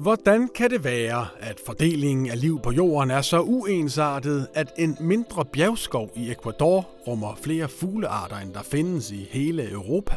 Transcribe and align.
Hvordan 0.00 0.48
kan 0.48 0.70
det 0.70 0.84
være, 0.84 1.26
at 1.40 1.60
fordelingen 1.66 2.30
af 2.30 2.40
liv 2.40 2.60
på 2.62 2.70
jorden 2.70 3.10
er 3.10 3.20
så 3.20 3.40
uensartet, 3.40 4.48
at 4.54 4.72
en 4.78 4.96
mindre 5.00 5.44
bjergskov 5.44 6.10
i 6.16 6.30
Ecuador 6.30 6.88
rummer 7.06 7.34
flere 7.42 7.68
fuglearter, 7.68 8.36
end 8.36 8.54
der 8.54 8.62
findes 8.62 9.10
i 9.10 9.28
hele 9.30 9.70
Europa? 9.70 10.16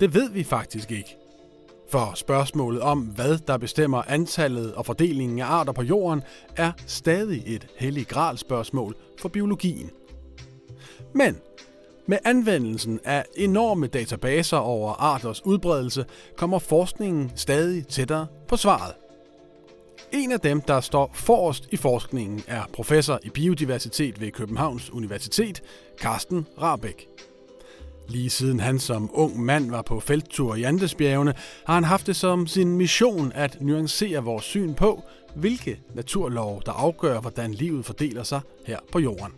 Det 0.00 0.14
ved 0.14 0.30
vi 0.30 0.44
faktisk 0.44 0.90
ikke. 0.90 1.16
For 1.90 2.12
spørgsmålet 2.14 2.80
om, 2.80 3.00
hvad 3.00 3.38
der 3.46 3.56
bestemmer 3.56 4.02
antallet 4.08 4.74
og 4.74 4.86
fordelingen 4.86 5.38
af 5.38 5.46
arter 5.46 5.72
på 5.72 5.82
jorden, 5.82 6.22
er 6.56 6.72
stadig 6.86 7.42
et 7.46 7.66
hellig 7.76 8.06
gral 8.06 8.38
spørgsmål 8.38 8.96
for 9.18 9.28
biologien. 9.28 9.90
Men 11.14 11.36
med 12.06 12.18
anvendelsen 12.24 13.00
af 13.04 13.24
enorme 13.36 13.86
databaser 13.86 14.56
over 14.56 14.92
arters 14.92 15.46
udbredelse 15.46 16.04
kommer 16.36 16.58
forskningen 16.58 17.32
stadig 17.36 17.86
tættere 17.86 18.26
på 18.48 18.56
svaret. 18.56 18.94
En 20.12 20.32
af 20.32 20.40
dem, 20.40 20.60
der 20.60 20.80
står 20.80 21.10
forrest 21.14 21.68
i 21.70 21.76
forskningen, 21.76 22.42
er 22.46 22.62
professor 22.72 23.18
i 23.22 23.30
biodiversitet 23.30 24.20
ved 24.20 24.30
Københavns 24.30 24.90
Universitet, 24.90 25.62
Carsten 26.00 26.46
Rabeck. 26.62 27.06
Lige 28.08 28.30
siden 28.30 28.60
han 28.60 28.78
som 28.78 29.10
ung 29.12 29.40
mand 29.40 29.70
var 29.70 29.82
på 29.82 30.00
felttur 30.00 30.54
i 30.54 30.62
Andesbjergene, 30.62 31.34
har 31.66 31.74
han 31.74 31.84
haft 31.84 32.06
det 32.06 32.16
som 32.16 32.46
sin 32.46 32.76
mission 32.76 33.32
at 33.34 33.56
nuancere 33.60 34.24
vores 34.24 34.44
syn 34.44 34.74
på, 34.74 35.02
hvilke 35.34 35.80
naturlov, 35.94 36.62
der 36.66 36.72
afgør, 36.72 37.20
hvordan 37.20 37.54
livet 37.54 37.86
fordeler 37.86 38.22
sig 38.22 38.40
her 38.66 38.78
på 38.92 38.98
jorden. 38.98 39.32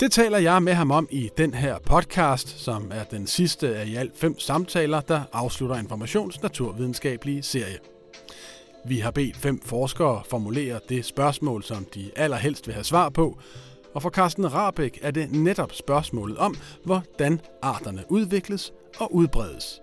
Det 0.00 0.12
taler 0.12 0.38
jeg 0.38 0.62
med 0.62 0.72
ham 0.72 0.90
om 0.90 1.08
i 1.10 1.30
den 1.38 1.54
her 1.54 1.78
podcast, 1.78 2.48
som 2.48 2.90
er 2.94 3.04
den 3.04 3.26
sidste 3.26 3.76
af 3.76 3.86
i 3.86 3.94
alt 3.94 4.18
fem 4.18 4.38
samtaler, 4.38 5.00
der 5.00 5.20
afslutter 5.32 5.76
Informations 5.76 6.42
naturvidenskabelige 6.42 7.42
serie. 7.42 7.78
Vi 8.86 8.98
har 8.98 9.10
bedt 9.10 9.36
fem 9.36 9.60
forskere 9.60 10.22
formulere 10.30 10.80
det 10.88 11.04
spørgsmål, 11.04 11.62
som 11.62 11.86
de 11.94 12.10
allerhelst 12.16 12.66
vil 12.66 12.74
have 12.74 12.84
svar 12.84 13.08
på, 13.08 13.38
og 13.94 14.02
for 14.02 14.10
Carsten 14.10 14.54
Rabeck 14.54 14.98
er 15.02 15.10
det 15.10 15.32
netop 15.32 15.72
spørgsmålet 15.72 16.38
om, 16.38 16.56
hvordan 16.84 17.40
arterne 17.62 18.04
udvikles 18.08 18.72
og 18.98 19.14
udbredes. 19.14 19.80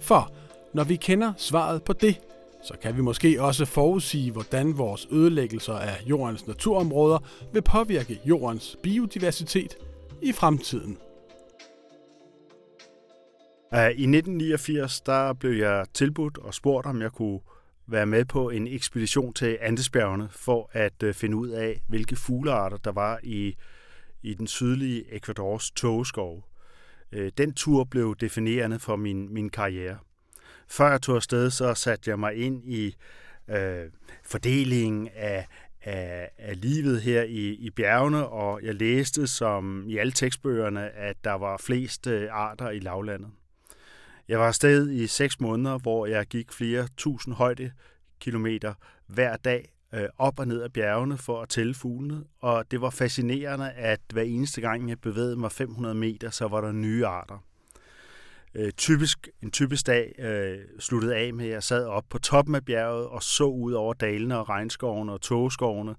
For 0.00 0.32
når 0.74 0.84
vi 0.84 0.96
kender 0.96 1.32
svaret 1.36 1.82
på 1.82 1.92
det, 1.92 2.20
så 2.62 2.74
kan 2.82 2.96
vi 2.96 3.02
måske 3.02 3.42
også 3.42 3.64
forudsige, 3.64 4.32
hvordan 4.32 4.78
vores 4.78 5.08
ødelæggelser 5.10 5.74
af 5.74 6.02
jordens 6.06 6.46
naturområder 6.46 7.18
vil 7.52 7.62
påvirke 7.62 8.20
jordens 8.24 8.76
biodiversitet 8.82 9.76
i 10.22 10.32
fremtiden. 10.32 10.98
I 13.72 13.76
1989 13.76 15.00
der 15.00 15.32
blev 15.32 15.52
jeg 15.52 15.86
tilbudt 15.94 16.38
og 16.38 16.54
spurgt, 16.54 16.86
om 16.86 17.02
jeg 17.02 17.12
kunne 17.12 17.40
være 17.86 18.06
med 18.06 18.24
på 18.24 18.50
en 18.50 18.66
ekspedition 18.66 19.32
til 19.32 19.58
Andesbjergene 19.60 20.28
for 20.30 20.70
at 20.72 21.02
øh, 21.02 21.14
finde 21.14 21.36
ud 21.36 21.48
af, 21.48 21.82
hvilke 21.88 22.16
fuglearter 22.16 22.76
der 22.76 22.92
var 22.92 23.20
i, 23.22 23.56
i 24.22 24.34
den 24.34 24.46
sydlige 24.46 25.14
Ecuadors 25.14 25.70
togeskov. 25.70 26.48
Øh, 27.12 27.32
den 27.38 27.52
tur 27.54 27.84
blev 27.84 28.16
definerende 28.20 28.78
for 28.78 28.96
min, 28.96 29.34
min 29.34 29.50
karriere. 29.50 29.98
Før 30.68 30.90
jeg 30.90 31.02
tog 31.02 31.16
afsted, 31.16 31.50
så 31.50 31.74
satte 31.74 32.10
jeg 32.10 32.18
mig 32.18 32.34
ind 32.34 32.64
i 32.64 32.96
øh, 33.50 33.84
fordelingen 34.24 35.08
af, 35.14 35.46
af, 35.82 36.30
af 36.38 36.60
livet 36.60 37.02
her 37.02 37.22
i, 37.22 37.48
i 37.48 37.70
bjergene, 37.70 38.26
og 38.26 38.60
jeg 38.62 38.74
læste 38.74 39.26
som 39.26 39.84
i 39.88 39.96
alle 39.96 40.12
tekstbøgerne, 40.12 40.90
at 40.90 41.16
der 41.24 41.32
var 41.32 41.56
flest 41.56 42.06
øh, 42.06 42.28
arter 42.30 42.70
i 42.70 42.78
lavlandet. 42.78 43.28
Jeg 44.28 44.38
var 44.38 44.46
afsted 44.46 44.90
i 44.90 45.06
seks 45.06 45.40
måneder, 45.40 45.78
hvor 45.78 46.06
jeg 46.06 46.26
gik 46.26 46.52
flere 46.52 46.88
tusind 46.96 47.34
højde 47.34 47.72
kilometer 48.20 48.74
hver 49.06 49.36
dag 49.36 49.72
øh, 49.94 50.08
op 50.18 50.38
og 50.38 50.48
ned 50.48 50.62
af 50.62 50.72
bjergene 50.72 51.18
for 51.18 51.42
at 51.42 51.48
tælle 51.48 51.74
fuglene, 51.74 52.24
og 52.40 52.70
det 52.70 52.80
var 52.80 52.90
fascinerende, 52.90 53.70
at 53.70 54.00
hver 54.12 54.22
eneste 54.22 54.60
gang 54.60 54.88
jeg 54.88 55.00
bevægede 55.00 55.36
mig 55.36 55.52
500 55.52 55.94
meter, 55.94 56.30
så 56.30 56.48
var 56.48 56.60
der 56.60 56.72
nye 56.72 57.06
arter. 57.06 57.44
Øh, 58.54 58.72
typisk, 58.72 59.28
en 59.42 59.50
typisk 59.50 59.86
dag 59.86 60.14
øh, 60.18 60.58
sluttede 60.78 61.16
af 61.16 61.34
med, 61.34 61.44
at 61.44 61.50
jeg 61.50 61.62
sad 61.62 61.86
op 61.86 62.04
på 62.10 62.18
toppen 62.18 62.54
af 62.54 62.64
bjerget 62.64 63.06
og 63.06 63.22
så 63.22 63.44
ud 63.44 63.72
over 63.72 63.94
dalene 63.94 64.38
og 64.38 64.48
regnskovene 64.48 65.12
og 65.12 65.20
togeskovene 65.20 65.94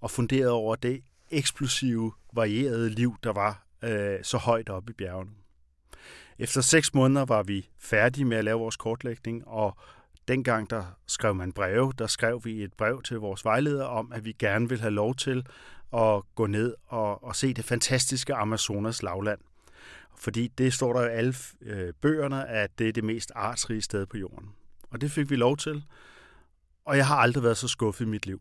og 0.00 0.10
funderede 0.10 0.52
over 0.52 0.76
det 0.76 1.00
eksplosive, 1.30 2.12
varierede 2.32 2.90
liv, 2.90 3.16
der 3.22 3.32
var 3.32 3.66
øh, 3.84 4.18
så 4.22 4.38
højt 4.38 4.68
oppe 4.68 4.90
i 4.90 4.94
bjergene. 4.94 5.30
Efter 6.38 6.60
seks 6.60 6.94
måneder 6.94 7.24
var 7.24 7.42
vi 7.42 7.68
færdige 7.78 8.24
med 8.24 8.36
at 8.36 8.44
lave 8.44 8.58
vores 8.58 8.76
kortlægning, 8.76 9.48
og 9.48 9.76
dengang 10.28 10.70
der 10.70 10.84
skrev 11.06 11.34
man 11.34 11.52
breve, 11.52 11.92
der 11.98 12.06
skrev 12.06 12.40
vi 12.44 12.62
et 12.62 12.72
brev 12.72 13.02
til 13.02 13.16
vores 13.16 13.44
vejleder 13.44 13.84
om, 13.84 14.12
at 14.12 14.24
vi 14.24 14.32
gerne 14.38 14.68
vil 14.68 14.80
have 14.80 14.90
lov 14.90 15.14
til 15.14 15.46
at 15.92 16.22
gå 16.34 16.46
ned 16.46 16.74
og, 16.86 17.24
og 17.24 17.36
se 17.36 17.54
det 17.54 17.64
fantastiske 17.64 18.34
Amazonas 18.34 19.02
lavland. 19.02 19.40
Fordi 20.20 20.48
det 20.48 20.72
står 20.72 20.92
der 20.92 21.02
i 21.02 21.12
alle 21.12 21.34
øh, 21.62 21.92
bøgerne, 22.00 22.48
at 22.48 22.78
det 22.78 22.88
er 22.88 22.92
det 22.92 23.04
mest 23.04 23.32
artsrige 23.34 23.82
sted 23.82 24.06
på 24.06 24.16
jorden. 24.16 24.48
Og 24.90 25.00
det 25.00 25.10
fik 25.10 25.30
vi 25.30 25.36
lov 25.36 25.56
til. 25.56 25.84
Og 26.84 26.96
jeg 26.96 27.06
har 27.06 27.16
aldrig 27.16 27.44
været 27.44 27.56
så 27.56 27.68
skuffet 27.68 28.04
i 28.04 28.08
mit 28.08 28.26
liv. 28.26 28.40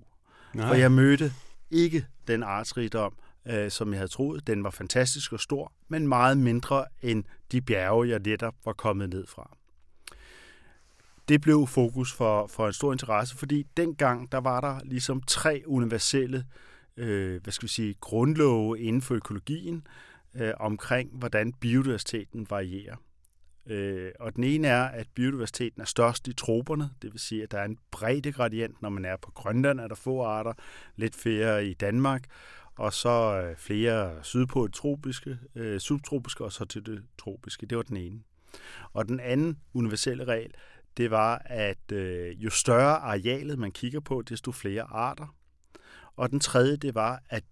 Nej. 0.54 0.68
For 0.68 0.76
jeg 0.76 0.92
mødte 0.92 1.34
ikke 1.72 2.06
den 2.28 2.44
artsrigdom, 2.44 3.14
øh, 3.48 3.72
som 3.72 3.92
jeg 3.92 4.00
havde 4.00 4.12
troet. 4.12 4.48
Den 4.48 4.64
var 4.64 4.70
fantastisk 4.70 5.34
og 5.34 5.40
stor, 5.40 5.74
men 5.88 6.08
meget 6.08 6.38
mindre 6.38 6.86
end 7.02 7.24
de 7.52 7.62
bjerge, 7.62 8.10
jeg 8.10 8.20
netop 8.20 8.56
var 8.66 8.74
kommet 8.74 9.10
ned 9.10 9.28
fra. 9.28 9.58
Det 11.28 11.42
blev 11.42 11.68
fokus 11.68 12.14
for, 12.14 12.48
for 12.48 12.68
en 12.68 12.74
stor 12.74 12.92
interesse, 12.92 13.38
fordi 13.38 13.64
dengang 13.78 14.32
der 14.32 14.38
var 14.38 14.62
der 14.62 14.80
ligesom 14.84 15.22
tre 15.22 15.64
universelle 15.66 16.46
øh, 16.98 17.44
hvad 17.44 17.54
skal 17.54 17.68
vi 17.68 17.72
sige, 17.72 17.96
grundlove 18.02 18.80
inden 18.80 19.02
for 19.02 19.16
økologien 19.16 19.88
øh, 20.38 20.54
omkring, 20.60 21.10
hvordan 21.14 21.54
biodiversiteten 21.54 22.48
varierer. 22.50 22.96
Øh, 23.66 24.12
og 24.20 24.36
den 24.36 24.44
ene 24.44 24.68
er, 24.68 24.84
at 24.84 25.08
biodiversiteten 25.16 25.82
er 25.82 25.86
størst 25.86 26.28
i 26.28 26.34
troperne, 26.34 26.90
det 27.02 27.12
vil 27.12 27.20
sige, 27.20 27.44
at 27.44 27.52
der 27.52 27.60
er 27.60 27.66
en 27.66 27.78
bredde 27.92 28.32
gradient, 28.32 28.82
når 28.82 28.90
man 28.90 29.06
er 29.06 29.18
på 29.18 29.32
Grønland, 29.32 29.80
er 29.80 29.88
der 29.88 29.96
få 29.96 30.24
arter, 30.24 30.54
lidt 30.96 31.16
flere 31.16 31.66
i 31.66 31.74
Danmark, 31.74 32.24
og 32.76 32.94
så 32.94 33.42
øh, 33.44 33.58
flere 33.58 34.24
sydpå 34.24 34.66
i 34.66 34.70
tropiske, 34.74 35.38
øh, 35.56 35.80
subtropiske 35.80 36.44
og 36.44 36.52
så 36.52 36.66
til 36.66 36.86
det 36.86 37.04
tropiske. 37.18 37.66
Det 37.66 37.78
var 37.78 37.84
den 37.84 37.98
ene. 37.98 38.20
Og 38.94 39.08
den 39.08 39.20
anden 39.20 39.58
universelle 39.74 40.26
regel, 40.26 40.52
det 40.98 41.12
var, 41.12 41.42
at 41.46 41.92
øh, 41.92 42.44
jo 42.44 42.50
større 42.50 42.98
arealet 42.98 43.60
man 43.60 43.72
kigger 43.72 44.00
på, 44.00 44.22
desto 44.22 44.52
flere 44.52 44.84
arter. 44.84 45.36
Og 46.16 46.30
den 46.32 46.40
tredje, 46.40 46.78
det 46.78 46.96
var, 46.96 47.24
at 47.30 47.44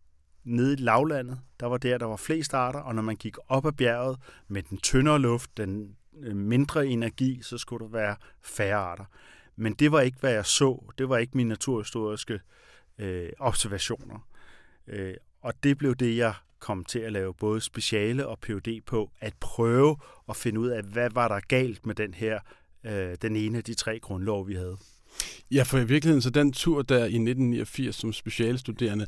nede 0.45 0.73
i 0.73 0.75
lavlandet, 0.75 1.39
der 1.59 1.65
var 1.65 1.77
der, 1.77 1.97
der 1.97 2.05
var 2.05 2.15
flest 2.15 2.53
arter, 2.53 2.79
og 2.79 2.95
når 2.95 3.01
man 3.01 3.15
gik 3.15 3.35
op 3.47 3.65
ad 3.65 3.71
bjerget 3.71 4.17
med 4.47 4.63
den 4.63 4.77
tyndere 4.77 5.19
luft, 5.19 5.57
den 5.57 5.95
øh, 6.19 6.35
mindre 6.35 6.87
energi, 6.87 7.39
så 7.41 7.57
skulle 7.57 7.85
der 7.85 7.91
være 7.91 8.15
færre 8.41 8.77
arter. 8.77 9.05
Men 9.55 9.73
det 9.73 9.91
var 9.91 10.01
ikke, 10.01 10.17
hvad 10.19 10.33
jeg 10.33 10.45
så. 10.45 10.83
Det 10.97 11.09
var 11.09 11.17
ikke 11.17 11.37
mine 11.37 11.49
naturhistoriske 11.49 12.39
øh, 12.97 13.29
observationer. 13.39 14.27
Øh, 14.87 15.13
og 15.41 15.53
det 15.63 15.77
blev 15.77 15.95
det, 15.95 16.17
jeg 16.17 16.33
kom 16.59 16.83
til 16.83 16.99
at 16.99 17.11
lave 17.11 17.33
både 17.33 17.61
speciale 17.61 18.27
og 18.27 18.39
PhD 18.39 18.81
på, 18.85 19.11
at 19.19 19.33
prøve 19.39 19.97
at 20.29 20.35
finde 20.35 20.59
ud 20.59 20.67
af, 20.67 20.83
hvad 20.83 21.09
var 21.13 21.27
der 21.27 21.39
galt 21.47 21.85
med 21.85 21.95
den 21.95 22.13
her, 22.13 22.39
øh, 22.83 23.15
den 23.21 23.35
ene 23.35 23.57
af 23.57 23.63
de 23.63 23.73
tre 23.73 23.99
grundlov, 23.99 24.47
vi 24.47 24.53
havde. 24.53 24.77
Ja, 25.51 25.63
for 25.63 25.77
i 25.77 25.87
virkeligheden, 25.87 26.21
så 26.21 26.29
den 26.29 26.53
tur 26.53 26.81
der 26.81 26.99
i 26.99 27.17
1989 27.17 27.95
som 27.95 28.13
specialstuderende, 28.13 29.07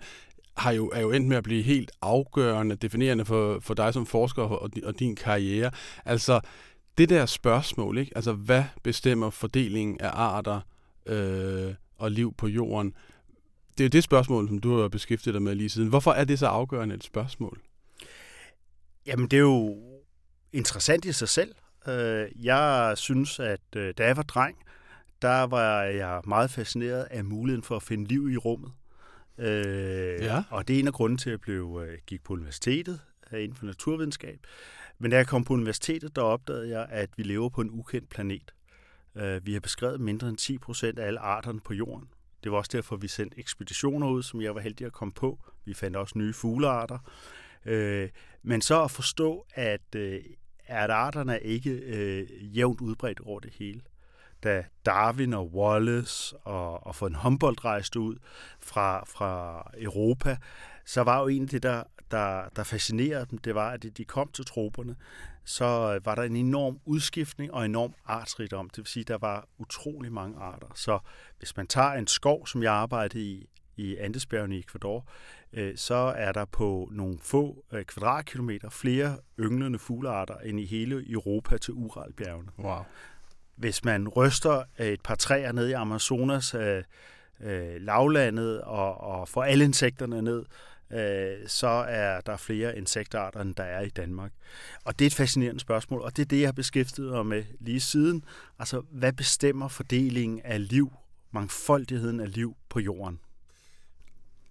har 0.58 0.72
jo, 0.72 0.90
er 0.90 1.02
jo 1.02 1.12
endt 1.12 1.28
med 1.28 1.38
at 1.38 1.44
blive 1.44 1.64
helt 1.64 1.92
afgørende, 2.02 2.76
definerende 2.76 3.26
for, 3.26 3.60
for 3.60 3.74
dig 3.74 3.94
som 3.94 4.06
forsker 4.06 4.44
og, 4.44 4.70
og 4.84 5.00
din 5.00 5.16
karriere. 5.16 5.72
Altså, 6.06 6.40
det 6.98 7.10
der 7.10 7.26
spørgsmål, 7.26 7.98
ikke? 7.98 8.12
Altså, 8.16 8.34
hvad 8.34 8.64
bestemmer 8.84 9.30
fordelingen 9.30 10.02
af 10.02 10.10
arter 10.14 10.62
øh, 11.06 11.74
og 11.98 12.12
liv 12.12 12.34
på 12.38 12.48
jorden? 12.48 12.94
Det 13.78 13.84
er 13.84 13.86
jo 13.86 13.90
det 13.90 14.04
spørgsmål, 14.04 14.48
som 14.48 14.60
du 14.60 14.82
har 14.82 14.88
beskæftiget 14.88 15.34
dig 15.34 15.42
med 15.42 15.56
lige 15.56 15.70
siden. 15.70 15.90
Hvorfor 15.90 16.12
er 16.12 16.24
det 16.24 16.40
så 16.40 16.48
afgørende 16.48 16.96
et 16.96 17.04
spørgsmål? 17.04 17.60
Jamen, 19.06 19.28
det 19.28 19.38
er 19.38 19.42
jo 19.42 19.78
interessant 20.54 21.06
i 21.06 21.12
sig 21.12 21.30
selv. 21.30 21.56
Øh, 21.88 22.46
jeg 22.46 22.94
synes, 22.96 23.40
at 23.40 23.62
øh, 23.76 23.94
da 23.98 24.06
jeg 24.06 24.18
var 24.18 24.24
dreng, 24.24 24.58
der 25.22 25.44
var 25.44 25.84
jeg 25.84 26.22
meget 26.28 26.52
fascineret 26.52 27.08
af 27.12 27.26
muligheden 27.26 27.64
for 27.64 27.76
at 27.76 27.84
finde 27.84 28.06
liv 28.06 28.30
i 28.30 28.38
rummet. 28.38 28.72
Øh, 29.38 30.22
ja. 30.22 30.44
Og 30.50 30.68
det 30.68 30.76
er 30.76 30.80
en 30.80 30.88
af 30.88 30.94
grunden 30.94 31.18
til, 31.18 31.30
at 31.30 31.32
jeg 31.32 31.42
blev, 31.42 31.84
øh, 31.88 31.98
gik 32.08 32.24
på 32.24 32.34
universitetet 32.34 33.00
øh, 33.32 33.44
inden 33.44 33.58
for 33.58 33.66
naturvidenskab. 33.66 34.40
Men 35.00 35.12
da 35.12 35.18
jeg 35.18 35.28
kom 35.28 35.44
på 35.44 35.54
universitetet, 35.54 36.16
der 36.16 36.22
opdagede 36.22 36.70
jeg, 36.70 36.88
at 36.90 37.10
vi 37.18 37.24
lever 37.24 37.50
på 37.50 37.62
en 37.62 37.70
ukendt 37.72 38.10
planet. 38.10 38.54
Øh, 39.16 39.46
vi 39.46 39.54
har 39.54 39.60
beskrevet 39.60 40.02
mindre 40.02 40.30
end 40.30 40.38
10 40.38 40.58
procent 40.58 41.00
af 41.00 41.08
alle 41.08 41.20
arterne 41.20 41.60
på 41.60 41.74
jorden. 41.74 42.08
Det 42.44 42.52
var 42.52 42.58
også 42.58 42.72
derfor, 42.74 42.96
vi 42.96 43.08
sendte 43.08 43.40
ekspeditioner 43.40 44.10
ud, 44.10 44.24
som 44.24 44.42
jeg 44.42 44.56
var 44.56 44.62
heldig 44.62 44.86
at 44.86 44.94
komme 44.94 45.12
på. 45.12 45.40
Vi 45.66 45.74
fandt 45.74 45.98
også 45.98 46.18
nye 46.18 46.34
fuglearter. 46.34 47.00
Øh, 47.66 48.10
men 48.44 48.62
så 48.62 48.84
at 48.84 48.92
forstå, 48.92 49.46
at, 49.54 49.96
øh, 49.96 50.22
at 50.66 50.90
arterne 50.90 51.34
er 51.34 51.38
ikke 51.38 51.72
øh, 51.72 52.58
jævnt 52.58 52.82
udbredt 52.82 53.20
over 53.20 53.40
det 53.40 53.54
hele 53.54 53.82
da 54.44 54.64
Darwin 54.86 55.34
og 55.34 55.54
Wallace 55.54 56.38
og, 56.38 56.88
og 56.88 56.96
von 57.00 57.16
Humboldt 57.16 57.66
rejste 57.66 58.00
ud 58.00 58.16
fra, 58.60 59.04
fra 59.06 59.64
Europa, 59.78 60.38
så 60.86 61.02
var 61.02 61.22
jo 61.22 61.28
en 61.28 61.42
af 61.42 61.48
det, 61.50 61.64
der, 61.64 61.84
der, 62.12 62.50
der 62.56 62.64
fascinerede 62.64 63.26
dem, 63.32 63.40
det 63.40 63.56
var, 63.56 63.70
at 63.70 63.86
de 63.98 64.06
kom 64.06 64.32
til 64.32 64.46
troperne, 64.46 64.96
så 65.46 66.00
var 66.04 66.16
der 66.16 66.24
en 66.24 66.36
enorm 66.36 66.80
udskiftning 66.86 67.54
og 67.54 67.66
enorm 67.66 67.94
artsrigdom. 68.06 68.70
Det 68.70 68.78
vil 68.78 68.86
sige, 68.86 69.02
at 69.02 69.08
der 69.08 69.18
var 69.18 69.48
utrolig 69.58 70.12
mange 70.12 70.40
arter. 70.40 70.68
Så 70.76 71.00
hvis 71.38 71.58
man 71.58 71.68
tager 71.68 71.92
en 71.92 72.08
skov, 72.08 72.48
som 72.48 72.64
jeg 72.64 72.74
arbejdede 72.74 73.24
i, 73.24 73.50
i 73.78 73.98
Andesbjergene 73.98 74.56
i 74.56 74.60
Ecuador, 74.60 75.08
øh, 75.54 75.78
så 75.78 75.96
er 75.96 76.32
der 76.32 76.46
på 76.46 76.90
nogle 76.92 77.20
få 77.22 77.66
øh, 77.74 77.86
kvadratkilometer 77.86 78.70
flere 78.70 79.18
ynglende 79.40 79.80
fuglearter 79.80 80.38
end 80.38 80.60
i 80.60 80.66
hele 80.66 81.12
Europa 81.12 81.58
til 81.58 81.74
Uralbjergene. 81.74 82.52
Wow. 82.60 82.84
Hvis 83.58 83.86
man 83.86 84.08
ryster 84.08 84.64
øh, 84.80 84.88
et 84.88 85.02
par 85.02 85.16
træer 85.16 85.52
ned 85.52 85.68
i 85.68 85.72
Amazonas 85.72 86.54
øh, 86.54 86.84
øh, 87.44 87.82
lavlandet 87.82 88.62
og, 88.62 89.02
og 89.02 89.30
får 89.30 89.44
alle 89.44 89.66
insekterne 89.66 90.22
ned, 90.22 90.46
øh, 90.92 91.48
så 91.48 91.68
er 91.88 92.22
der 92.22 92.38
flere 92.38 92.78
insektarter, 92.78 93.42
end 93.42 93.56
der 93.56 93.64
er 93.64 93.82
i 93.82 93.90
Danmark. 93.90 94.32
Og 94.84 95.00
det 95.00 95.06
er 95.06 95.08
et 95.08 95.14
fascinerende 95.14 95.60
spørgsmål, 95.60 96.02
og 96.02 96.18
det 96.18 96.22
er 96.22 96.28
det, 96.28 96.40
jeg 96.40 96.48
har 96.48 96.54
beskæftiget 96.54 97.12
mig 97.12 97.26
med 97.26 97.44
lige 97.60 97.80
siden. 97.80 98.24
Altså, 98.60 98.82
hvad 98.92 99.14
bestemmer 99.14 99.68
fordelingen 99.68 100.42
af 100.44 100.70
liv, 100.70 100.94
mangfoldigheden 101.32 102.20
af 102.20 102.34
liv 102.34 102.56
på 102.70 102.80
jorden? 102.80 103.20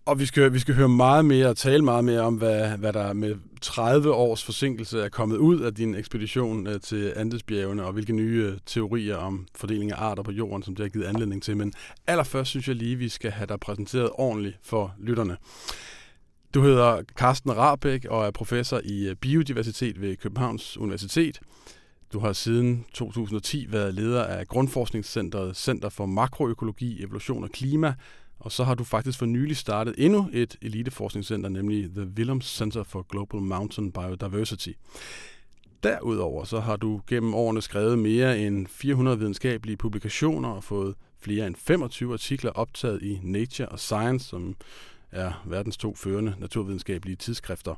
Og 0.06 0.19
vi 0.19 0.26
skal, 0.26 0.53
vi 0.53 0.58
skal 0.58 0.75
høre 0.75 0.88
meget 0.88 1.25
mere 1.25 1.47
og 1.47 1.56
tale 1.56 1.85
meget 1.85 2.05
mere 2.05 2.20
om, 2.20 2.35
hvad, 2.35 2.79
hvad 2.79 2.93
der 2.93 3.12
med 3.12 3.37
30 3.61 4.12
års 4.12 4.44
forsinkelse 4.44 5.00
er 5.00 5.08
kommet 5.08 5.37
ud 5.37 5.61
af 5.61 5.75
din 5.75 5.94
ekspedition 5.94 6.67
øh, 6.67 6.81
til 6.81 7.12
Andesbjergene, 7.17 7.85
og 7.85 7.93
hvilke 7.93 8.12
nye 8.12 8.50
øh, 8.53 8.58
teorier 8.67 9.17
om 9.17 9.47
fordeling 9.55 9.93
af 9.93 9.97
arter 9.97 10.23
på 10.23 10.32
jorden, 10.32 10.62
som 10.62 10.75
det 10.75 10.85
har 10.85 10.88
givet 10.88 11.05
anledning 11.05 11.43
til. 11.43 11.56
Men 11.56 11.73
allerførst 12.06 12.50
synes 12.50 12.69
jeg 12.69 12.76
lige, 12.76 12.97
vi 12.97 13.08
skal 13.08 13.31
have 13.31 13.47
dig 13.47 13.61
præsenteret 13.61 14.11
ordentligt 14.12 14.58
for 14.62 14.94
lytterne. 14.99 15.37
Du 16.55 16.62
hedder 16.62 17.02
Carsten 17.17 17.56
Rabeck 17.56 18.05
og 18.05 18.26
er 18.26 18.31
professor 18.31 18.81
i 18.85 19.09
øh, 19.09 19.17
biodiversitet 19.17 20.00
ved 20.00 20.17
Københavns 20.17 20.79
Universitet. 20.79 21.41
Du 22.12 22.19
har 22.19 22.32
siden 22.32 22.85
2010 22.93 23.67
været 23.73 23.94
leder 23.94 24.25
af 24.25 24.47
Grundforskningscentret 24.47 25.56
Center 25.56 25.88
for 25.88 26.06
Makroøkologi, 26.06 27.02
Evolution 27.02 27.44
og 27.44 27.50
Klima, 27.50 27.94
og 28.38 28.53
så 28.53 28.65
har 28.65 28.75
du 28.75 28.85
faktisk 28.85 29.19
for 29.19 29.27
nylig 29.27 29.56
startet 29.56 29.94
endnu 29.99 30.31
et 30.33 30.56
eliteforskningscenter, 30.62 31.49
nemlig 31.49 31.91
The 31.91 32.05
Willems 32.05 32.56
Center 32.56 32.83
for 32.83 33.03
Global 33.03 33.41
Mountain 33.41 33.93
Biodiversity. 33.93 34.71
Derudover 35.83 36.44
så 36.44 36.61
har 36.61 36.77
du 36.77 37.00
gennem 37.06 37.35
årene 37.35 37.62
skrevet 37.62 37.99
mere 37.99 38.38
end 38.38 38.67
400 38.67 39.19
videnskabelige 39.19 39.77
publikationer 39.77 40.49
og 40.49 40.65
fået 40.65 40.94
flere 41.21 41.47
end 41.47 41.56
25 41.56 42.12
artikler 42.12 42.50
optaget 42.50 43.03
i 43.03 43.21
Nature 43.23 43.69
og 43.69 43.79
Science, 43.79 44.29
som 44.29 44.56
er 45.11 45.43
verdens 45.47 45.77
to 45.77 45.94
førende 45.94 46.35
naturvidenskabelige 46.38 47.17
tidsskrifter. 47.17 47.75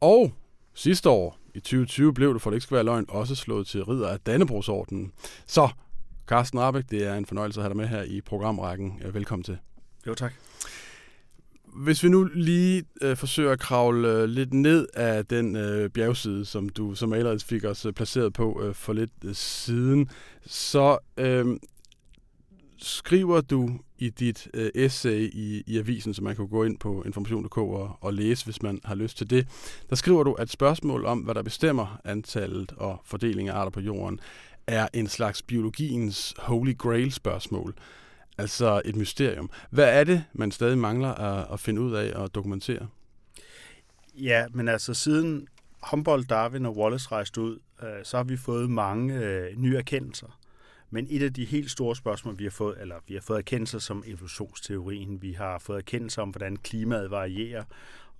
Og 0.00 0.32
sidste 0.74 1.10
år, 1.10 1.38
i 1.54 1.60
2020, 1.60 2.14
blev 2.14 2.34
du, 2.34 2.38
for 2.38 2.50
det 2.50 2.56
ikke 2.56 2.64
skal 2.64 2.74
være 2.74 2.84
løgn, 2.84 3.06
også 3.08 3.34
slået 3.34 3.66
til 3.66 3.84
ridder 3.84 4.08
af 4.08 4.20
Dannebrogsordenen. 4.20 5.12
Så, 5.46 5.68
Carsten 6.26 6.60
Rabeck, 6.60 6.90
det 6.90 7.06
er 7.06 7.14
en 7.14 7.26
fornøjelse 7.26 7.60
at 7.60 7.62
have 7.62 7.68
dig 7.68 7.76
med 7.76 7.86
her 7.86 8.02
i 8.02 8.20
programrækken. 8.20 9.02
Velkommen 9.12 9.44
til. 9.44 9.58
Jo, 10.06 10.14
tak. 10.14 10.32
Hvis 11.64 12.02
vi 12.02 12.08
nu 12.08 12.24
lige 12.24 12.84
øh, 13.02 13.16
forsøger 13.16 13.52
at 13.52 13.60
kravle 13.60 14.08
øh, 14.08 14.24
lidt 14.24 14.54
ned 14.54 14.86
af 14.94 15.26
den 15.26 15.56
øh, 15.56 15.90
bjergside, 15.90 16.44
som 16.44 16.68
du 16.68 16.94
som 16.94 17.12
allerede 17.12 17.40
fik 17.40 17.64
os 17.64 17.86
øh, 17.86 17.92
placeret 17.92 18.32
på 18.32 18.62
øh, 18.62 18.74
for 18.74 18.92
lidt 18.92 19.10
øh, 19.24 19.34
siden, 19.34 20.10
så 20.46 20.98
øh, 21.16 21.46
skriver 22.78 23.40
du 23.40 23.70
i 23.98 24.10
dit 24.10 24.48
øh, 24.54 24.70
essay 24.74 25.30
i, 25.32 25.62
i 25.66 25.78
avisen, 25.78 26.14
som 26.14 26.24
man 26.24 26.36
kan 26.36 26.48
gå 26.48 26.64
ind 26.64 26.78
på 26.78 27.02
information.dk 27.06 27.58
og, 27.58 27.98
og 28.00 28.14
læse, 28.14 28.44
hvis 28.44 28.62
man 28.62 28.80
har 28.84 28.94
lyst 28.94 29.18
til 29.18 29.30
det. 29.30 29.48
Der 29.90 29.96
skriver 29.96 30.24
du, 30.24 30.32
at 30.32 30.50
spørgsmål 30.50 31.04
om, 31.04 31.18
hvad 31.18 31.34
der 31.34 31.42
bestemmer 31.42 32.00
antallet 32.04 32.72
og 32.76 33.00
fordelingen 33.04 33.54
af 33.54 33.58
arter 33.58 33.70
på 33.70 33.80
jorden, 33.80 34.20
er 34.66 34.88
en 34.94 35.06
slags 35.06 35.42
biologiens 35.42 36.34
holy 36.38 36.78
grail 36.78 37.12
spørgsmål. 37.12 37.74
Altså 38.38 38.82
et 38.84 38.96
mysterium. 38.96 39.50
Hvad 39.70 40.00
er 40.00 40.04
det, 40.04 40.24
man 40.32 40.50
stadig 40.50 40.78
mangler 40.78 41.14
at, 41.14 41.46
at 41.52 41.60
finde 41.60 41.80
ud 41.80 41.94
af 41.94 42.12
og 42.12 42.34
dokumentere? 42.34 42.88
Ja, 44.14 44.46
men 44.50 44.68
altså 44.68 44.94
siden 44.94 45.48
Humboldt, 45.90 46.30
Darwin 46.30 46.66
og 46.66 46.76
Wallace 46.76 47.08
rejste 47.12 47.40
ud, 47.40 47.58
øh, 47.82 48.04
så 48.04 48.16
har 48.16 48.24
vi 48.24 48.36
fået 48.36 48.70
mange 48.70 49.14
øh, 49.14 49.56
nye 49.56 49.76
erkendelser. 49.76 50.38
Men 50.90 51.06
et 51.10 51.22
af 51.22 51.34
de 51.34 51.44
helt 51.44 51.70
store 51.70 51.96
spørgsmål, 51.96 52.38
vi 52.38 52.44
har 52.44 52.50
fået, 52.50 52.80
eller 52.80 52.94
vi 53.08 53.14
har 53.14 53.20
fået 53.20 53.38
erkendelser 53.38 53.78
som 53.78 54.04
evolutionsteorien, 54.06 55.22
vi 55.22 55.32
har 55.32 55.58
fået 55.58 55.78
erkendelser 55.78 56.22
om, 56.22 56.30
hvordan 56.30 56.56
klimaet 56.56 57.10
varierer, 57.10 57.64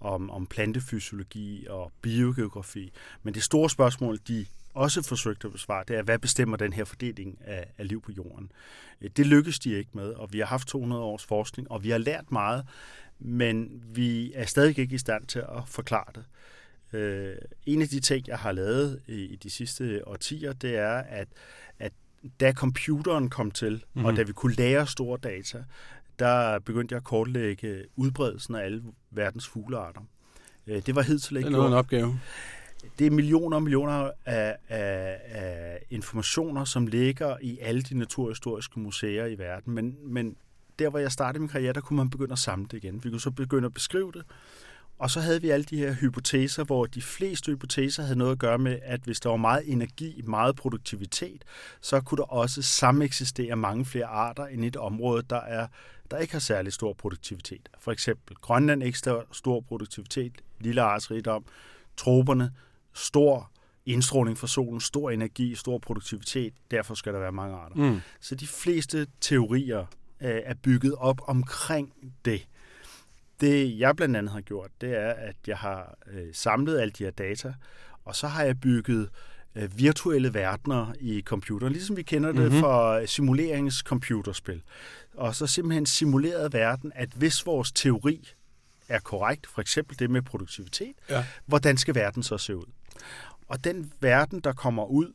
om, 0.01 0.31
om 0.31 0.47
plantefysiologi 0.47 1.67
og 1.71 1.93
biogeografi. 2.03 2.93
Men 3.23 3.35
det 3.35 3.43
store 3.43 3.71
spørgsmål, 3.71 4.19
de 4.29 4.47
også 4.75 5.03
forsøgt 5.03 5.45
at 5.45 5.53
besvare, 5.53 5.85
det 5.89 5.97
er, 5.97 6.03
hvad 6.03 6.19
bestemmer 6.19 6.57
den 6.57 6.73
her 6.73 6.85
fordeling 6.85 7.39
af, 7.45 7.67
af 7.79 7.89
liv 7.89 8.03
på 8.03 8.13
jorden? 8.13 8.53
Det 9.17 9.27
lykkes 9.27 9.59
de 9.59 9.75
ikke 9.75 9.91
med, 9.93 10.09
og 10.13 10.33
vi 10.33 10.39
har 10.39 10.47
haft 10.47 10.69
200 10.69 11.03
års 11.03 11.25
forskning, 11.25 11.71
og 11.71 11.85
vi 11.85 11.91
har 11.91 11.99
lært 11.99 12.33
meget, 12.33 12.67
men 13.19 13.83
vi 13.95 14.33
er 14.35 14.47
stadig 14.47 14.79
ikke 14.79 14.95
i 14.95 14.99
stand 14.99 15.27
til 15.27 15.39
at 15.39 15.63
forklare 15.67 16.13
det. 16.15 16.25
Øh, 16.93 17.37
en 17.67 17.83
af 17.83 17.89
de 17.89 18.01
ting, 18.01 18.29
jeg 18.29 18.39
har 18.39 18.53
lavet 18.53 19.01
i, 19.07 19.25
i 19.25 19.37
de 19.37 19.51
sidste 19.51 20.09
årtier, 20.09 20.53
det 20.53 20.77
er, 20.77 20.95
at, 20.95 21.29
at 21.79 21.93
da 22.41 22.53
computeren 22.53 23.31
kom 23.31 23.51
til, 23.51 23.73
mm-hmm. 23.73 24.05
og 24.05 24.13
mhm. 24.13 24.17
da 24.17 24.23
vi 24.23 24.33
kunne 24.33 24.55
lære 24.55 24.87
store 24.87 25.19
data, 25.23 25.65
der 26.19 26.59
begyndte 26.59 26.93
jeg 26.93 26.97
at 26.97 27.05
kortlægge 27.05 27.85
udbredelsen 27.97 28.55
af 28.55 28.65
alle 28.65 28.83
verdens 29.11 29.49
fuglearter. 29.49 30.01
Øh, 30.67 30.83
det 30.87 30.95
var 30.95 31.03
hidtil 31.03 31.37
ikke 31.37 31.47
Det 31.47 31.55
er 31.55 31.57
noget 31.57 31.71
en 31.71 31.77
opgave. 31.77 32.21
Det 32.99 33.07
er 33.07 33.11
millioner 33.11 33.57
og 33.57 33.63
millioner 33.63 34.11
af, 34.25 34.57
af, 34.69 35.21
af 35.29 35.79
informationer, 35.91 36.65
som 36.65 36.87
ligger 36.87 37.37
i 37.41 37.59
alle 37.59 37.83
de 37.83 37.99
naturhistoriske 37.99 38.81
museer 38.81 39.27
i 39.27 39.39
verden. 39.39 39.75
Men, 39.75 39.97
men 40.03 40.37
der, 40.79 40.91
hvor 40.91 40.99
jeg 40.99 41.13
startede 41.13 41.41
min 41.41 41.49
karriere, 41.49 41.73
der 41.73 41.81
kunne 41.81 41.97
man 41.97 42.11
begynde 42.11 42.33
at 42.33 42.39
samle 42.39 42.67
det 42.71 42.85
igen. 42.85 43.05
Vi 43.05 43.11
kunne 43.11 43.21
så 43.21 43.31
begynde 43.31 43.67
at 43.67 43.75
beskrive 43.75 44.13
det, 44.13 44.23
og 44.99 45.11
så 45.11 45.21
havde 45.21 45.43
vi 45.43 45.51
alle 45.51 45.65
de 45.65 45.77
her 45.77 45.93
hypoteser, 45.93 46.65
hvor 46.65 46.87
de 46.87 47.03
fleste 47.03 47.53
hypoteser 47.53 48.03
havde 48.03 48.19
noget 48.19 48.33
at 48.33 48.39
gøre 48.39 48.59
med, 48.59 48.79
at 48.83 49.01
hvis 49.01 49.21
der 49.21 49.31
var 49.31 49.37
meget 49.37 49.73
energi, 49.73 50.23
meget 50.27 50.57
produktivitet, 50.57 51.45
så 51.81 52.01
kunne 52.01 52.17
der 52.17 52.33
også 52.33 52.63
sameksistere 52.63 53.57
mange 53.57 53.85
flere 53.85 54.07
arter 54.07 54.47
end 54.47 54.65
et 54.65 54.77
område, 54.77 55.23
der, 55.31 55.41
er, 55.41 55.67
der 56.11 56.19
ikke 56.19 56.33
har 56.33 56.41
særlig 56.41 56.73
stor 56.73 56.93
produktivitet. 56.93 57.69
For 57.79 57.93
eksempel 57.93 58.37
Grønland 58.37 58.83
ikke 58.83 58.99
stor 59.33 59.61
produktivitet, 59.61 60.33
lille 60.61 60.83
artsrigdom, 60.83 61.45
troperne, 61.97 62.53
stor 62.99 63.51
indstråling 63.87 64.39
fra 64.39 64.47
solen, 64.47 64.81
stor 64.81 65.11
energi, 65.11 65.55
stor 65.55 65.79
produktivitet, 65.79 66.55
derfor 66.71 66.95
skal 66.95 67.13
der 67.13 67.19
være 67.19 67.33
mange 67.33 67.57
arter. 67.57 67.77
Mm. 67.77 68.01
Så 68.21 68.35
de 68.35 68.47
fleste 68.47 69.07
teorier 69.21 69.87
øh, 70.21 70.41
er 70.45 70.55
bygget 70.55 70.95
op 70.95 71.21
omkring 71.27 71.93
det. 72.25 72.47
Det 73.41 73.79
jeg 73.79 73.97
blandt 73.97 74.17
andet 74.17 74.33
har 74.33 74.41
gjort, 74.41 74.71
det 74.81 74.97
er, 74.97 75.11
at 75.11 75.37
jeg 75.47 75.57
har 75.57 75.99
øh, 76.13 76.27
samlet 76.33 76.81
alle 76.81 76.91
de 76.91 77.05
her 77.05 77.11
data, 77.11 77.55
og 78.05 78.17
så 78.17 78.27
har 78.27 78.43
jeg 78.43 78.61
bygget 78.61 79.09
øh, 79.55 79.79
virtuelle 79.79 80.35
verdener 80.35 80.93
i 81.01 81.21
computeren, 81.21 81.73
ligesom 81.73 81.97
vi 81.97 82.03
kender 82.03 82.33
det 82.33 82.43
mm-hmm. 82.43 82.61
fra 82.61 83.07
simuleringscomputerspil. 83.07 84.63
Og 85.15 85.35
så 85.35 85.47
simpelthen 85.47 85.87
simuleret 85.87 86.53
verden, 86.53 86.93
at 86.95 87.09
hvis 87.17 87.47
vores 87.47 87.73
teori 87.73 88.29
er 88.89 88.99
korrekt, 88.99 89.47
for 89.47 89.61
eksempel 89.61 89.99
det 89.99 90.11
med 90.11 90.23
produktivitet, 90.23 90.95
ja. 91.11 91.25
hvordan 91.47 91.77
skal 91.77 91.95
verden 91.95 92.23
så 92.23 92.39
se 92.39 92.57
ud? 92.57 92.67
Og 93.49 93.65
den 93.65 93.93
verden, 94.01 94.41
der 94.41 94.53
kommer 94.53 94.85
ud 94.85 95.13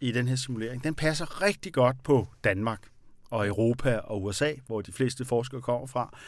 i 0.00 0.12
den 0.12 0.28
her 0.28 0.36
simulering, 0.36 0.84
den 0.84 0.94
passer 0.94 1.42
rigtig 1.42 1.72
godt 1.72 2.02
på 2.02 2.28
Danmark 2.44 2.80
og 3.30 3.46
Europa 3.46 3.96
og 3.96 4.22
USA, 4.22 4.52
hvor 4.66 4.80
de 4.80 4.92
fleste 4.92 5.24
forskere 5.24 5.62
kommer 5.62 5.86
fra 5.86 6.18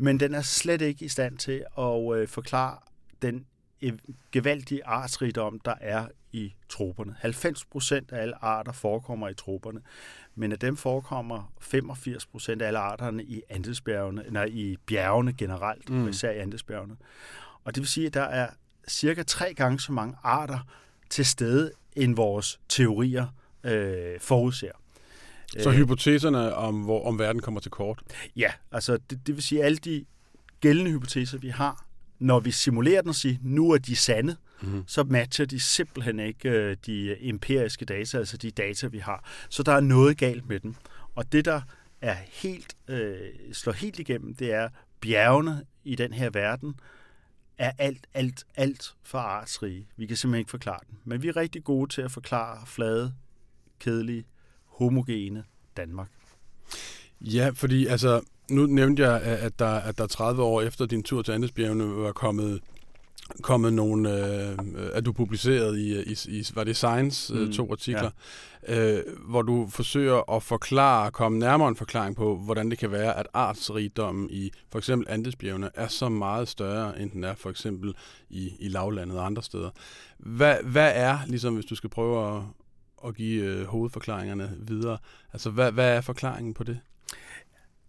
men 0.00 0.20
den 0.20 0.34
er 0.34 0.42
slet 0.42 0.80
ikke 0.80 1.04
i 1.04 1.08
stand 1.08 1.38
til 1.38 1.64
at 1.78 2.16
øh, 2.16 2.28
forklare 2.28 2.78
den 3.22 3.46
gevaldige 4.32 4.86
artsrigdom, 4.86 5.60
der 5.64 5.74
er 5.80 6.06
i 6.32 6.54
troperne. 6.68 7.16
90 7.18 7.64
procent 7.64 8.12
af 8.12 8.22
alle 8.22 8.44
arter 8.44 8.72
forekommer 8.72 9.28
i 9.28 9.34
troperne, 9.34 9.80
men 10.34 10.52
af 10.52 10.58
dem 10.58 10.76
forekommer 10.76 11.52
85 11.60 12.26
procent 12.26 12.62
af 12.62 12.66
alle 12.66 12.78
arterne 12.78 13.24
i 13.24 13.42
Andesbjergene, 13.48 14.24
nej, 14.30 14.44
i 14.44 14.76
bjergene 14.86 15.32
generelt, 15.32 15.90
mm. 15.90 16.08
især 16.08 16.30
i 16.30 16.38
Andesbjergene. 16.38 16.96
Og 17.64 17.74
det 17.74 17.80
vil 17.80 17.88
sige, 17.88 18.06
at 18.06 18.14
der 18.14 18.22
er 18.22 18.48
cirka 18.88 19.22
tre 19.22 19.54
gange 19.54 19.80
så 19.80 19.92
mange 19.92 20.16
arter 20.22 20.58
til 21.10 21.26
stede, 21.26 21.72
end 21.96 22.16
vores 22.16 22.60
teorier 22.68 23.26
øh, 23.64 24.20
forudser. 24.20 24.72
Så 25.58 25.70
øh, 25.70 25.76
hypoteserne 25.76 26.54
om, 26.54 26.82
hvor, 26.82 27.06
om 27.06 27.18
verden 27.18 27.42
kommer 27.42 27.60
til 27.60 27.70
kort? 27.70 28.02
Ja, 28.36 28.52
altså 28.72 28.98
det, 29.10 29.26
det 29.26 29.34
vil 29.34 29.42
sige, 29.42 29.60
at 29.60 29.66
alle 29.66 29.78
de 29.78 30.04
gældende 30.60 30.90
hypoteser, 30.90 31.38
vi 31.38 31.48
har, 31.48 31.84
når 32.20 32.40
vi 32.40 32.50
simulerer 32.50 33.00
den 33.00 33.08
og 33.08 33.14
siger, 33.14 33.36
nu 33.42 33.70
er 33.70 33.78
de 33.78 33.96
sande, 33.96 34.36
mm. 34.62 34.84
så 34.86 35.04
matcher 35.04 35.46
de 35.46 35.60
simpelthen 35.60 36.20
ikke 36.20 36.48
øh, 36.48 36.76
de 36.86 37.28
empiriske 37.28 37.84
data, 37.84 38.18
altså 38.18 38.36
de 38.36 38.50
data, 38.50 38.86
vi 38.86 38.98
har. 38.98 39.24
Så 39.48 39.62
der 39.62 39.72
er 39.72 39.80
noget 39.80 40.18
galt 40.18 40.48
med 40.48 40.60
dem. 40.60 40.74
Og 41.14 41.32
det, 41.32 41.44
der 41.44 41.60
er 42.00 42.16
helt, 42.28 42.76
øh, 42.88 43.16
slår 43.52 43.72
helt 43.72 43.98
igennem, 43.98 44.34
det 44.34 44.52
er 44.52 44.68
bjergene 45.00 45.64
i 45.84 45.94
den 45.94 46.12
her 46.12 46.30
verden, 46.30 46.74
er 47.58 47.72
alt, 47.78 48.06
alt, 48.14 48.44
alt 48.56 48.94
for 49.02 49.18
artsrige. 49.18 49.88
Vi 49.96 50.06
kan 50.06 50.16
simpelthen 50.16 50.38
ikke 50.40 50.50
forklare 50.50 50.80
den. 50.90 50.98
Men 51.04 51.22
vi 51.22 51.28
er 51.28 51.36
rigtig 51.36 51.64
gode 51.64 51.92
til 51.92 52.02
at 52.02 52.10
forklare 52.10 52.66
flade, 52.66 53.14
kedelige, 53.78 54.24
homogene 54.64 55.44
Danmark. 55.76 56.08
Ja, 57.20 57.50
fordi 57.54 57.86
altså, 57.86 58.22
nu 58.50 58.66
nævnte 58.66 59.02
jeg, 59.02 59.20
at 59.22 59.58
der, 59.58 59.74
at 59.74 59.98
der 59.98 60.06
30 60.06 60.42
år 60.42 60.62
efter 60.62 60.86
din 60.86 61.02
tur 61.02 61.22
til 61.22 61.32
Andesbjergene 61.32 61.96
var 61.96 62.12
kommet 62.12 62.60
kommet 63.42 63.72
nogle, 63.72 64.10
øh, 64.10 64.58
at 64.92 65.06
du 65.06 65.12
publiceret 65.12 65.78
i, 65.78 66.12
i, 66.12 66.16
i 66.28 66.46
var 66.54 66.64
det 66.64 66.76
Science, 66.76 67.34
øh, 67.34 67.46
mm, 67.46 67.52
to 67.52 67.72
artikler, 67.72 68.10
ja. 68.68 68.98
øh, 68.98 69.04
hvor 69.28 69.42
du 69.42 69.68
forsøger 69.70 70.36
at 70.36 70.42
forklare, 70.42 71.10
komme 71.10 71.38
nærmere 71.38 71.68
en 71.68 71.76
forklaring 71.76 72.16
på, 72.16 72.36
hvordan 72.36 72.70
det 72.70 72.78
kan 72.78 72.92
være, 72.92 73.16
at 73.16 73.28
artsrigdommen 73.34 74.30
i 74.30 74.50
for 74.70 74.78
eksempel 74.78 75.06
Andesbjergene 75.10 75.70
er 75.74 75.88
så 75.88 76.08
meget 76.08 76.48
større, 76.48 77.00
end 77.00 77.10
den 77.10 77.24
er 77.24 77.34
for 77.34 77.50
eksempel 77.50 77.94
i, 78.30 78.52
i 78.58 78.68
lavlandet 78.68 79.18
og 79.18 79.26
andre 79.26 79.42
steder. 79.42 79.70
Hvad, 80.18 80.56
hvad 80.64 80.92
er, 80.94 81.18
ligesom 81.26 81.54
hvis 81.54 81.66
du 81.66 81.74
skal 81.74 81.90
prøve 81.90 82.36
at, 82.36 82.42
at 83.06 83.14
give 83.14 83.44
øh, 83.44 83.66
hovedforklaringerne 83.66 84.56
videre, 84.58 84.98
altså 85.32 85.50
hvad, 85.50 85.72
hvad 85.72 85.96
er 85.96 86.00
forklaringen 86.00 86.54
på 86.54 86.64
det? 86.64 86.80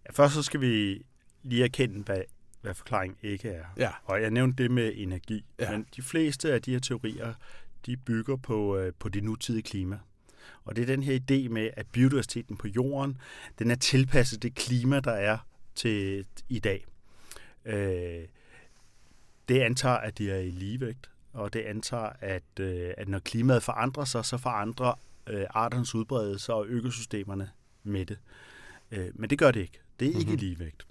Ja, 0.06 0.12
først 0.12 0.34
så 0.34 0.42
skal 0.42 0.60
vi 0.60 1.02
lige 1.42 1.64
erkende, 1.64 2.02
hvad 2.02 2.22
hvad 2.62 2.74
forklaringen 2.74 3.18
ikke 3.22 3.48
er. 3.48 3.64
Ja. 3.76 3.90
Og 4.04 4.22
jeg 4.22 4.30
nævnte 4.30 4.62
det 4.62 4.70
med 4.70 4.92
energi. 4.94 5.44
Ja. 5.58 5.70
Men 5.70 5.86
de 5.96 6.02
fleste 6.02 6.52
af 6.52 6.62
de 6.62 6.72
her 6.72 6.78
teorier, 6.78 7.34
de 7.86 7.96
bygger 7.96 8.36
på, 8.36 8.76
øh, 8.76 8.92
på 8.98 9.08
det 9.08 9.24
nutidige 9.24 9.62
klima. 9.62 9.98
Og 10.64 10.76
det 10.76 10.82
er 10.82 10.86
den 10.86 11.02
her 11.02 11.18
idé 11.18 11.48
med, 11.48 11.70
at 11.76 11.86
biodiversiteten 11.92 12.56
på 12.56 12.68
jorden, 12.68 13.18
den 13.58 13.70
er 13.70 13.74
tilpasset 13.74 14.42
det 14.42 14.54
klima, 14.54 15.00
der 15.00 15.12
er 15.12 15.38
til 15.74 16.26
i 16.48 16.58
dag. 16.58 16.86
Øh, 17.64 18.26
det 19.48 19.60
antager, 19.60 19.96
at 19.96 20.18
de 20.18 20.30
er 20.30 20.38
i 20.38 20.50
ligevægt, 20.50 21.10
og 21.32 21.52
det 21.52 21.60
antager, 21.60 22.10
at, 22.20 22.60
øh, 22.60 22.90
at 22.96 23.08
når 23.08 23.18
klimaet 23.18 23.62
forandrer 23.62 24.04
sig, 24.04 24.24
så 24.24 24.38
forandrer 24.38 25.00
øh, 25.26 25.46
arternes 25.50 25.94
udbredelse 25.94 26.54
og 26.54 26.66
økosystemerne 26.66 27.50
med 27.82 28.06
det. 28.06 28.18
Øh, 28.90 29.10
men 29.14 29.30
det 29.30 29.38
gør 29.38 29.50
det 29.50 29.60
ikke. 29.60 29.80
Det 30.02 30.10
er 30.14 30.18
ikke 30.18 30.30
mm-hmm. 30.30 30.46
i 30.46 30.48
ligevægt. 30.48 30.86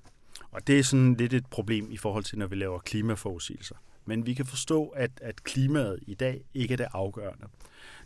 Og 0.51 0.67
det 0.67 0.79
er 0.79 0.83
sådan 0.83 1.15
lidt 1.15 1.33
et 1.33 1.45
problem 1.45 1.91
i 1.91 1.97
forhold 1.97 2.23
til, 2.23 2.37
når 2.37 2.47
vi 2.47 2.55
laver 2.55 2.79
klimaforudsigelser. 2.79 3.75
Men 4.05 4.25
vi 4.25 4.33
kan 4.33 4.45
forstå, 4.45 4.87
at, 4.87 5.11
at 5.21 5.43
klimaet 5.43 5.99
i 6.07 6.13
dag 6.13 6.41
ikke 6.53 6.73
er 6.73 6.77
det 6.77 6.87
afgørende. 6.93 7.47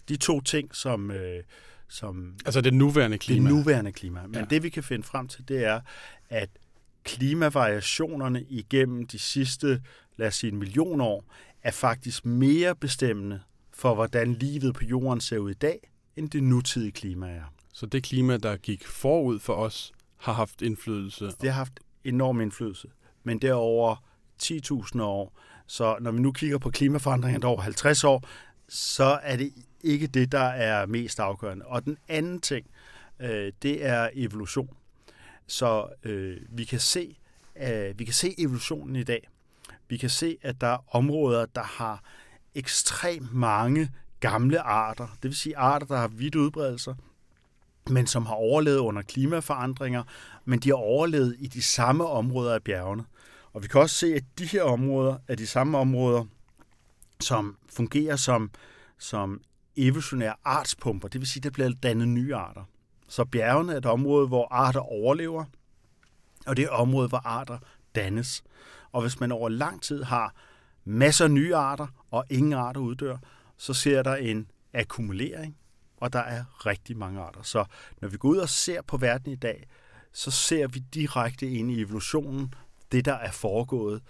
De 0.09 0.15
to 0.17 0.41
ting, 0.41 0.75
som... 0.75 1.11
Øh, 1.11 1.43
som 1.87 2.33
altså 2.45 2.61
det 2.61 2.73
nuværende 2.73 3.17
klima. 3.17 3.49
Det 3.49 3.57
nuværende 3.57 3.91
klima. 3.91 4.27
Men 4.27 4.35
ja. 4.35 4.45
det 4.45 4.63
vi 4.63 4.69
kan 4.69 4.83
finde 4.83 5.03
frem 5.03 5.27
til, 5.27 5.47
det 5.47 5.63
er, 5.63 5.81
at 6.29 6.49
klimavariationerne 7.03 8.43
igennem 8.43 9.07
de 9.07 9.19
sidste, 9.19 9.81
lad 10.17 10.27
os 10.27 10.35
sige 10.35 10.51
en 10.51 10.59
million 10.59 11.01
år, 11.01 11.25
er 11.63 11.71
faktisk 11.71 12.25
mere 12.25 12.75
bestemmende 12.75 13.41
for, 13.73 13.95
hvordan 13.95 14.33
livet 14.33 14.75
på 14.75 14.83
jorden 14.83 15.21
ser 15.21 15.37
ud 15.37 15.51
i 15.51 15.53
dag, 15.53 15.91
end 16.15 16.29
det 16.29 16.43
nutidige 16.43 16.91
klima 16.91 17.29
er. 17.29 17.53
Så 17.73 17.85
det 17.85 18.03
klima, 18.03 18.37
der 18.37 18.57
gik 18.57 18.87
forud 18.87 19.39
for 19.39 19.53
os, 19.53 19.93
har 20.17 20.33
haft 20.33 20.61
indflydelse? 20.61 21.25
Altså, 21.25 21.37
det 21.41 21.49
har 21.49 21.57
haft 21.57 21.79
enorm 22.03 22.41
indflydelse. 22.41 22.87
Men 23.23 23.39
det 23.39 23.49
er 23.49 23.53
over 23.53 23.95
10.000 24.43 25.01
år. 25.01 25.39
Så 25.67 25.97
når 26.01 26.11
vi 26.11 26.19
nu 26.19 26.31
kigger 26.31 26.57
på 26.57 26.69
klimaforandringer 26.69 27.47
over 27.47 27.61
50 27.61 28.03
år, 28.03 28.27
så 28.69 29.19
er 29.23 29.37
det 29.37 29.53
ikke 29.83 30.07
det, 30.07 30.31
der 30.31 30.39
er 30.39 30.85
mest 30.85 31.19
afgørende. 31.19 31.65
Og 31.65 31.85
den 31.85 31.97
anden 32.07 32.41
ting, 32.41 32.67
øh, 33.19 33.51
det 33.61 33.85
er 33.85 34.09
evolution. 34.13 34.69
Så 35.47 35.87
øh, 36.03 36.37
vi 36.49 36.63
kan 36.63 36.79
se, 36.79 37.17
øh, 37.61 37.99
vi 37.99 38.05
kan 38.05 38.13
se 38.13 38.35
evolutionen 38.37 38.95
i 38.95 39.03
dag. 39.03 39.29
Vi 39.87 39.97
kan 39.97 40.09
se, 40.09 40.37
at 40.41 40.61
der 40.61 40.67
er 40.67 40.95
områder, 40.95 41.45
der 41.45 41.63
har 41.63 42.03
ekstremt 42.55 43.33
mange 43.33 43.91
gamle 44.19 44.61
arter. 44.61 45.07
Det 45.07 45.23
vil 45.23 45.35
sige 45.35 45.57
arter, 45.57 45.87
der 45.87 45.97
har 45.97 46.07
vidt 46.07 46.35
udbredelser, 46.35 46.95
men 47.89 48.07
som 48.07 48.25
har 48.25 48.35
overlevet 48.35 48.77
under 48.77 49.01
klimaforandringer, 49.01 50.03
men 50.45 50.59
de 50.59 50.69
har 50.69 50.75
overlevet 50.75 51.35
i 51.39 51.47
de 51.47 51.61
samme 51.61 52.05
områder 52.05 52.53
af 52.53 52.63
bjergene. 52.63 53.05
Og 53.53 53.63
vi 53.63 53.67
kan 53.67 53.81
også 53.81 53.95
se, 53.95 54.15
at 54.15 54.23
de 54.39 54.45
her 54.45 54.63
områder 54.63 55.17
er 55.27 55.35
de 55.35 55.47
samme 55.47 55.77
områder, 55.77 56.25
som 57.19 57.57
fungerer 57.69 58.15
som, 58.15 58.51
som 58.97 59.41
evolutionære 59.75 60.35
artspumper. 60.43 61.07
Det 61.07 61.21
vil 61.21 61.27
sige, 61.27 61.39
at 61.39 61.43
der 61.43 61.49
bliver 61.49 61.69
dannet 61.83 62.07
nye 62.07 62.35
arter. 62.35 62.63
Så 63.07 63.25
bjergene 63.25 63.73
er 63.73 63.77
et 63.77 63.85
område, 63.85 64.27
hvor 64.27 64.47
arter 64.51 64.79
overlever, 64.79 65.45
og 66.45 66.57
det 66.57 66.63
er 66.63 66.67
et 66.67 66.73
område, 66.73 67.07
hvor 67.07 67.21
arter 67.27 67.57
dannes. 67.95 68.43
Og 68.91 69.01
hvis 69.01 69.19
man 69.19 69.31
over 69.31 69.49
lang 69.49 69.81
tid 69.81 70.03
har 70.03 70.33
masser 70.85 71.25
af 71.25 71.31
nye 71.31 71.55
arter, 71.55 71.87
og 72.11 72.25
ingen 72.29 72.53
arter 72.53 72.81
uddør, 72.81 73.17
så 73.57 73.73
ser 73.73 74.03
der 74.03 74.15
en 74.15 74.47
akkumulering 74.73 75.57
og 76.05 76.13
der 76.13 76.19
er 76.19 76.65
rigtig 76.65 76.97
mange 76.97 77.21
arter. 77.21 77.41
Så 77.41 77.65
når 78.01 78.09
vi 78.09 78.17
går 78.17 78.29
ud 78.29 78.37
og 78.37 78.49
ser 78.49 78.81
på 78.81 78.97
verden 78.97 79.31
i 79.31 79.35
dag, 79.35 79.67
så 80.13 80.31
ser 80.31 80.67
vi 80.67 80.79
direkte 80.79 81.49
ind 81.49 81.71
i 81.71 81.81
evolutionen, 81.81 82.53
det 82.91 83.05
der 83.05 83.13
er 83.13 83.31
foregået 83.31 84.01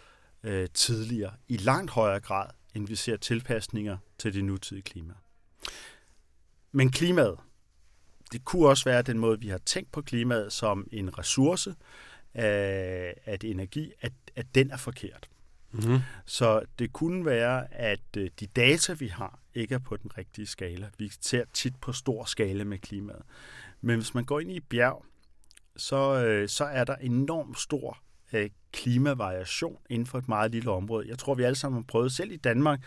øh, 0.43 0.67
tidligere, 0.73 1.33
i 1.47 1.57
langt 1.57 1.91
højere 1.91 2.19
grad, 2.19 2.49
end 2.73 2.87
vi 2.87 2.95
ser 2.95 3.17
tilpasninger 3.17 3.97
til 4.17 4.33
det 4.33 4.43
nutidige 4.43 4.83
klima. 4.83 5.13
Men 6.71 6.91
klimaet, 6.91 7.37
det 8.31 8.45
kunne 8.45 8.67
også 8.67 8.85
være 8.85 9.01
den 9.01 9.19
måde, 9.19 9.39
vi 9.39 9.47
har 9.47 9.57
tænkt 9.57 9.91
på 9.91 10.01
klimaet 10.01 10.53
som 10.53 10.87
en 10.91 11.17
ressource 11.17 11.75
af, 12.33 13.13
af 13.25 13.37
energi, 13.43 13.91
at, 14.01 14.13
at 14.35 14.45
den 14.55 14.71
er 14.71 14.77
forkert. 14.77 15.29
Mm-hmm. 15.71 15.99
Så 16.25 16.61
det 16.79 16.93
kunne 16.93 17.25
være, 17.25 17.73
at 17.73 18.17
øh, 18.17 18.29
de 18.39 18.47
data, 18.47 18.93
vi 18.93 19.07
har, 19.07 19.39
ikke 19.55 19.75
er 19.75 19.79
på 19.79 19.97
den 19.97 20.17
rigtige 20.17 20.47
skala. 20.47 20.89
Vi 20.97 21.12
ser 21.21 21.43
tit 21.53 21.75
på 21.81 21.91
stor 21.91 22.25
skala 22.25 22.63
med 22.63 22.77
klimaet. 22.77 23.21
Men 23.81 23.95
hvis 23.95 24.13
man 24.13 24.25
går 24.25 24.39
ind 24.39 24.51
i 24.51 24.59
bjerg, 24.59 25.05
så, 25.77 26.24
øh, 26.25 26.50
så 26.50 26.65
er 26.65 26.83
der 26.83 26.95
enormt 26.95 27.59
stor 27.59 27.97
øh, 28.33 28.50
klimavariation 28.71 29.77
inden 29.89 30.05
for 30.05 30.17
et 30.17 30.27
meget 30.27 30.51
lille 30.51 30.71
område. 30.71 31.07
Jeg 31.09 31.17
tror, 31.17 31.35
vi 31.35 31.43
alle 31.43 31.55
sammen 31.55 31.81
har 31.81 31.85
prøvet 31.88 32.12
selv 32.12 32.31
i 32.31 32.38
Danmark 32.38 32.79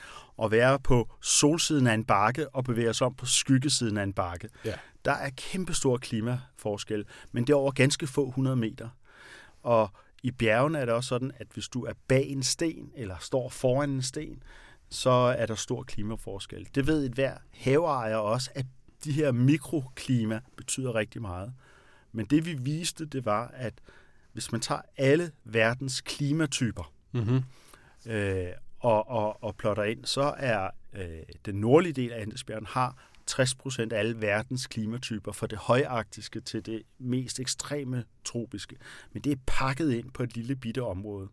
at 0.42 0.50
være 0.50 0.78
på 0.80 1.10
solsiden 1.22 1.86
af 1.86 1.94
en 1.94 2.04
bakke 2.04 2.48
og 2.48 2.64
bevæge 2.64 2.90
os 2.90 3.00
om 3.00 3.14
på 3.14 3.26
skyggesiden 3.26 3.96
af 3.96 4.02
en 4.02 4.12
bakke. 4.12 4.48
Ja. 4.64 4.74
Der 5.04 5.12
er 5.12 5.30
kæmpestor 5.36 5.96
klimaforskel, 5.96 7.04
men 7.32 7.46
det 7.46 7.52
er 7.52 7.56
over 7.56 7.70
ganske 7.70 8.06
få 8.06 8.30
hundrede 8.30 8.56
meter. 8.56 8.88
Og 9.62 9.90
i 10.22 10.30
bjergene 10.30 10.78
er 10.78 10.84
det 10.84 10.94
også 10.94 11.08
sådan, 11.08 11.32
at 11.36 11.46
hvis 11.54 11.68
du 11.68 11.84
er 11.84 11.92
bag 12.08 12.26
en 12.26 12.42
sten 12.42 12.92
eller 12.96 13.16
står 13.20 13.48
foran 13.48 13.90
en 13.90 14.02
sten, 14.02 14.42
så 14.90 15.10
er 15.10 15.46
der 15.46 15.54
stor 15.54 15.82
klimaforskel. 15.82 16.68
Det 16.74 16.86
ved 16.86 17.06
et 17.06 17.12
hver 17.12 17.34
haveejer 17.54 18.16
også, 18.16 18.50
at 18.54 18.66
de 19.04 19.12
her 19.12 19.32
mikroklima 19.32 20.40
betyder 20.56 20.94
rigtig 20.94 21.22
meget. 21.22 21.52
Men 22.12 22.26
det 22.26 22.46
vi 22.46 22.54
viste, 22.54 23.06
det 23.06 23.24
var, 23.24 23.48
at 23.54 23.74
hvis 24.32 24.52
man 24.52 24.60
tager 24.60 24.80
alle 24.96 25.32
verdens 25.44 26.00
klimatyper 26.00 26.92
mm-hmm. 27.12 27.42
øh, 28.06 28.48
og, 28.78 29.08
og, 29.08 29.44
og 29.44 29.56
plotter 29.56 29.82
ind, 29.82 30.04
så 30.04 30.34
er 30.36 30.70
øh, 30.92 31.22
den 31.46 31.54
nordlige 31.54 31.92
del 31.92 32.12
af 32.12 32.22
Andesbjergen 32.22 32.66
har 32.66 33.08
60 33.26 33.54
procent 33.54 33.92
af 33.92 33.98
alle 33.98 34.20
verdens 34.20 34.66
klimatyper, 34.66 35.32
fra 35.32 35.46
det 35.46 35.58
højarktiske 35.58 36.40
til 36.40 36.66
det 36.66 36.82
mest 36.98 37.40
ekstreme 37.40 38.04
tropiske. 38.24 38.76
Men 39.12 39.22
det 39.22 39.32
er 39.32 39.36
pakket 39.46 39.92
ind 39.92 40.10
på 40.10 40.22
et 40.22 40.36
lille 40.36 40.56
bitte 40.56 40.82
område. 40.82 41.28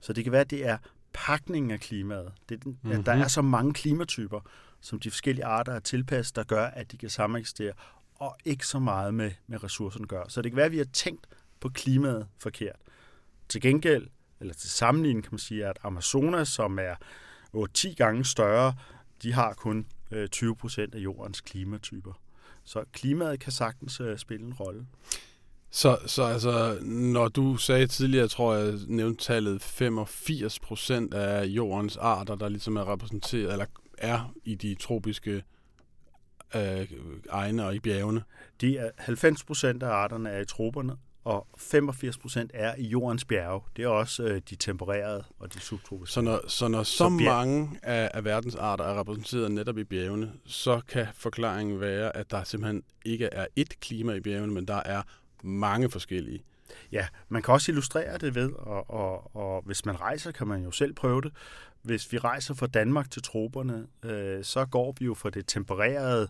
Så 0.00 0.12
det 0.12 0.24
kan 0.24 0.32
være, 0.32 0.40
at 0.40 0.50
det 0.50 0.66
er 0.66 0.78
pakningen 1.14 1.70
af 1.70 1.80
klimaet. 1.80 2.32
Det 2.48 2.66
mm-hmm. 2.66 2.90
at 2.90 3.06
der 3.06 3.14
mhm. 3.14 3.22
er 3.22 3.28
så 3.28 3.42
mange 3.42 3.72
klimatyper, 3.72 4.40
som 4.80 5.00
de 5.00 5.10
forskellige 5.10 5.44
arter 5.44 5.72
er 5.72 5.80
tilpasset, 5.80 6.36
der 6.36 6.44
gør, 6.44 6.64
at 6.66 6.92
de 6.92 6.96
kan 6.96 7.10
sameksistere, 7.10 7.72
og 8.14 8.36
ikke 8.44 8.66
så 8.66 8.78
meget 8.78 9.14
med, 9.14 9.30
med 9.46 9.64
ressourcerne 9.64 10.06
gør. 10.06 10.24
Så 10.28 10.42
det 10.42 10.50
kan 10.50 10.56
være, 10.56 10.66
at 10.66 10.72
vi 10.72 10.78
har 10.78 10.84
tænkt 10.92 11.26
på 11.60 11.68
klimaet 11.68 12.26
forkert. 12.38 12.76
Til 13.48 13.60
gengæld, 13.60 14.06
eller 14.40 14.54
til 14.54 14.70
sammenligning 14.70 15.24
kan 15.24 15.32
man 15.32 15.38
sige, 15.38 15.66
at 15.66 15.78
Amazonas, 15.82 16.48
som 16.48 16.78
er 16.78 16.94
8-10 17.56 17.94
gange 17.94 18.24
større, 18.24 18.74
de 19.22 19.32
har 19.32 19.54
kun 19.54 19.86
20 20.30 20.50
øh, 20.50 20.56
procent 20.56 20.94
af 20.94 20.98
jordens 20.98 21.40
klimatyper. 21.40 22.12
Så 22.64 22.84
klimaet 22.92 23.40
kan 23.40 23.52
sagtens 23.52 24.00
øh, 24.00 24.18
spille 24.18 24.46
en 24.46 24.54
rolle. 24.54 24.86
Så, 25.74 25.98
så 26.06 26.22
altså, 26.22 26.78
når 26.82 27.28
du 27.28 27.56
sagde 27.56 27.86
tidligere, 27.86 28.28
tror 28.28 28.54
jeg, 28.54 28.74
nævnte 28.86 29.24
tallet 29.24 29.62
85 29.62 30.60
procent 30.60 31.14
af 31.14 31.44
jordens 31.44 31.96
arter, 31.96 32.34
der 32.34 32.48
ligesom 32.48 32.76
er 32.76 32.92
repræsenteret, 32.92 33.52
eller 33.52 33.66
er 33.98 34.34
i 34.44 34.54
de 34.54 34.74
tropiske 34.74 35.42
øh, 36.56 36.86
egne 37.30 37.66
og 37.66 37.74
i 37.74 37.78
bjergene. 37.78 38.22
De 38.60 38.78
er 38.78 38.90
90 38.98 39.44
procent 39.44 39.82
af 39.82 39.88
arterne 39.88 40.30
er 40.30 40.40
i 40.40 40.44
troperne, 40.44 40.96
og 41.24 41.46
85 41.58 42.18
procent 42.18 42.50
er 42.54 42.74
i 42.78 42.86
jordens 42.86 43.24
bjerge. 43.24 43.60
Det 43.76 43.84
er 43.84 43.88
også 43.88 44.22
øh, 44.22 44.40
de 44.50 44.56
tempererede 44.56 45.24
og 45.38 45.54
de 45.54 45.60
subtropiske. 45.60 46.12
Så 46.12 46.20
når 46.20 46.48
så, 46.48 46.68
når 46.68 46.82
så, 46.82 46.96
så 46.96 47.08
mange 47.08 47.78
af, 47.82 48.10
af 48.14 48.24
verdens 48.24 48.54
arter 48.54 48.84
er 48.84 49.00
repræsenteret 49.00 49.52
netop 49.52 49.78
i 49.78 49.84
bjergene, 49.84 50.32
så 50.46 50.80
kan 50.88 51.06
forklaringen 51.14 51.80
være, 51.80 52.16
at 52.16 52.30
der 52.30 52.44
simpelthen 52.44 52.82
ikke 53.04 53.26
er 53.26 53.46
ét 53.60 53.78
klima 53.80 54.12
i 54.12 54.20
bjergene, 54.20 54.52
men 54.52 54.68
der 54.68 54.82
er 54.84 55.02
mange 55.42 55.90
forskellige. 55.90 56.42
Ja, 56.92 57.06
man 57.28 57.42
kan 57.42 57.54
også 57.54 57.72
illustrere 57.72 58.18
det 58.18 58.34
ved, 58.34 58.52
og, 58.52 58.90
og, 58.90 59.36
og 59.36 59.62
hvis 59.62 59.84
man 59.84 60.00
rejser, 60.00 60.32
kan 60.32 60.46
man 60.46 60.64
jo 60.64 60.70
selv 60.70 60.92
prøve 60.94 61.20
det. 61.20 61.32
Hvis 61.82 62.12
vi 62.12 62.18
rejser 62.18 62.54
fra 62.54 62.66
Danmark 62.66 63.10
til 63.10 63.22
troperne, 63.22 63.86
øh, 64.02 64.44
så 64.44 64.64
går 64.64 64.94
vi 64.98 65.04
jo 65.04 65.14
fra 65.14 65.30
det 65.30 65.44
tempererede 65.46 66.28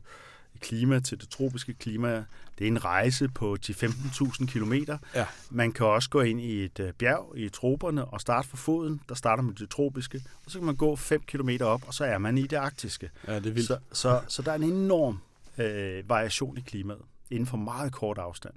klima 0.61 1.01
til 1.01 1.21
det 1.21 1.29
tropiske 1.29 1.75
klima. 1.75 2.25
Det 2.59 2.65
er 2.65 2.69
en 2.69 2.85
rejse 2.85 3.29
på 3.29 3.57
10-15.000 3.67 4.47
km. 4.47 4.73
Ja. 5.15 5.27
Man 5.51 5.73
kan 5.73 5.87
også 5.87 6.11
gå 6.11 6.21
ind 6.21 6.41
i 6.41 6.65
et 6.65 6.81
øh, 6.81 6.93
bjerg 6.93 7.33
i 7.37 7.49
troperne 7.49 8.05
og 8.05 8.21
starte 8.21 8.49
fra 8.49 8.57
foden. 8.57 9.01
Der 9.09 9.15
starter 9.15 9.43
man 9.43 9.55
det 9.55 9.71
tropiske, 9.71 10.23
og 10.45 10.51
så 10.51 10.59
kan 10.59 10.67
man 10.67 10.77
gå 10.77 10.97
5 10.97 11.23
km 11.23 11.51
op, 11.61 11.83
og 11.87 11.95
så 11.95 12.05
er 12.05 12.19
man 12.19 12.39
i 12.39 12.43
det 12.43 12.57
arktiske. 12.57 13.11
Ja, 13.27 13.35
det 13.37 13.47
er 13.47 13.51
vildt. 13.51 13.67
Så, 13.67 13.79
så, 13.93 14.21
så 14.29 14.43
der 14.43 14.51
er 14.53 14.57
en 14.57 14.63
enorm 14.63 15.21
øh, 15.59 16.09
variation 16.09 16.59
i 16.59 16.61
klimaet 16.61 17.01
inden 17.31 17.47
for 17.47 17.57
meget 17.57 17.93
kort 17.93 18.19
afstand. 18.19 18.55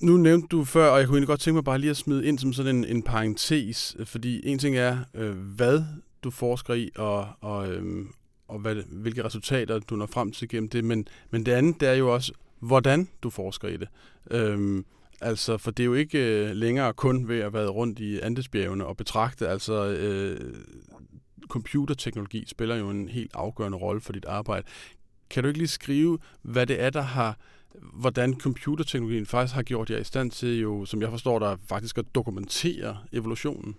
Nu 0.00 0.16
nævnte 0.16 0.48
du 0.48 0.64
før, 0.64 0.90
og 0.90 0.98
jeg 0.98 1.06
kunne 1.06 1.16
egentlig 1.16 1.28
godt 1.28 1.40
tænke 1.40 1.54
mig 1.54 1.64
bare 1.64 1.78
lige 1.78 1.90
at 1.90 1.96
smide 1.96 2.26
ind 2.26 2.38
som 2.38 2.52
sådan 2.52 2.76
en, 2.76 2.84
en 2.84 3.02
parentes, 3.02 3.96
fordi 4.04 4.48
en 4.48 4.58
ting 4.58 4.76
er, 4.76 4.98
øh, 5.14 5.36
hvad 5.36 5.84
du 6.24 6.30
forsker 6.30 6.74
i, 6.74 6.90
og, 6.96 7.28
og, 7.40 7.72
øh, 7.72 8.06
og 8.48 8.58
hvad, 8.58 8.74
hvilke 8.74 9.24
resultater 9.24 9.78
du 9.78 9.96
når 9.96 10.06
frem 10.06 10.32
til 10.32 10.48
gennem 10.48 10.68
det, 10.68 10.84
men, 10.84 11.08
men 11.30 11.46
det 11.46 11.52
andet 11.52 11.80
det 11.80 11.88
er 11.88 11.94
jo 11.94 12.14
også, 12.14 12.32
hvordan 12.60 13.08
du 13.22 13.30
forsker 13.30 13.68
i 13.68 13.76
det. 13.76 13.88
Øh, 14.30 14.84
altså, 15.20 15.58
for 15.58 15.70
det 15.70 15.82
er 15.82 15.86
jo 15.86 15.94
ikke 15.94 16.48
øh, 16.48 16.56
længere 16.56 16.92
kun 16.92 17.28
ved 17.28 17.40
at 17.40 17.52
være 17.52 17.68
rundt 17.68 17.98
i 17.98 18.20
Andesbjergene 18.20 18.86
og 18.86 18.96
betragte, 18.96 19.48
altså 19.48 19.86
øh, 19.86 20.54
computerteknologi 21.48 22.44
spiller 22.46 22.76
jo 22.76 22.90
en 22.90 23.08
helt 23.08 23.30
afgørende 23.34 23.78
rolle 23.78 24.00
for 24.00 24.12
dit 24.12 24.24
arbejde. 24.24 24.66
Kan 25.30 25.42
du 25.42 25.48
ikke 25.48 25.58
lige 25.58 25.68
skrive, 25.68 26.18
hvad 26.42 26.66
det 26.66 26.82
er, 26.82 26.90
der 26.90 27.02
har 27.02 27.38
hvordan 27.74 28.40
computerteknologien 28.40 29.26
faktisk 29.26 29.54
har 29.54 29.62
gjort 29.62 29.90
jer 29.90 29.98
i 29.98 30.04
stand 30.04 30.30
til, 30.30 30.58
jo, 30.58 30.84
som 30.84 31.02
jeg 31.02 31.10
forstår 31.10 31.38
der, 31.38 31.56
faktisk 31.68 31.98
at 31.98 32.04
dokumentere 32.14 32.98
evolutionen? 33.12 33.76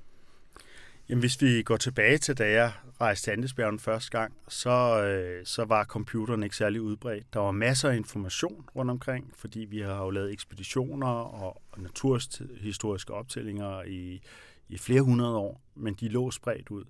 Jamen, 1.10 1.20
hvis 1.20 1.42
vi 1.42 1.62
går 1.62 1.78
tilbage 1.78 2.18
til, 2.18 2.38
da 2.38 2.52
jeg 2.52 2.72
rejste 3.02 3.26
til 3.26 3.32
Andesbjergen 3.32 3.80
første 3.80 4.12
gang, 4.12 4.34
så, 4.48 5.04
øh, 5.04 5.46
så 5.46 5.66
var 5.66 5.84
computeren 5.84 6.44
ikke 6.44 6.56
særlig 6.56 6.82
udbredt. 6.82 7.34
Der 7.34 7.40
var 7.40 7.52
masser 7.52 7.90
af 7.90 7.96
information 7.96 8.66
rundt 8.76 8.92
omkring, 8.92 9.34
fordi 9.36 9.60
vi 9.60 9.80
har 9.80 10.04
jo 10.04 10.10
lavet 10.10 10.32
ekspeditioner 10.32 11.08
og, 11.08 11.62
og 11.72 11.82
naturhistoriske 11.82 13.14
optællinger 13.14 13.84
i, 13.84 14.22
i 14.70 14.78
flere 14.78 15.02
hundrede 15.02 15.38
år, 15.38 15.62
men 15.76 15.94
de 15.94 16.10
lå 16.10 16.32
spredt 16.32 16.70
ud. 16.70 16.84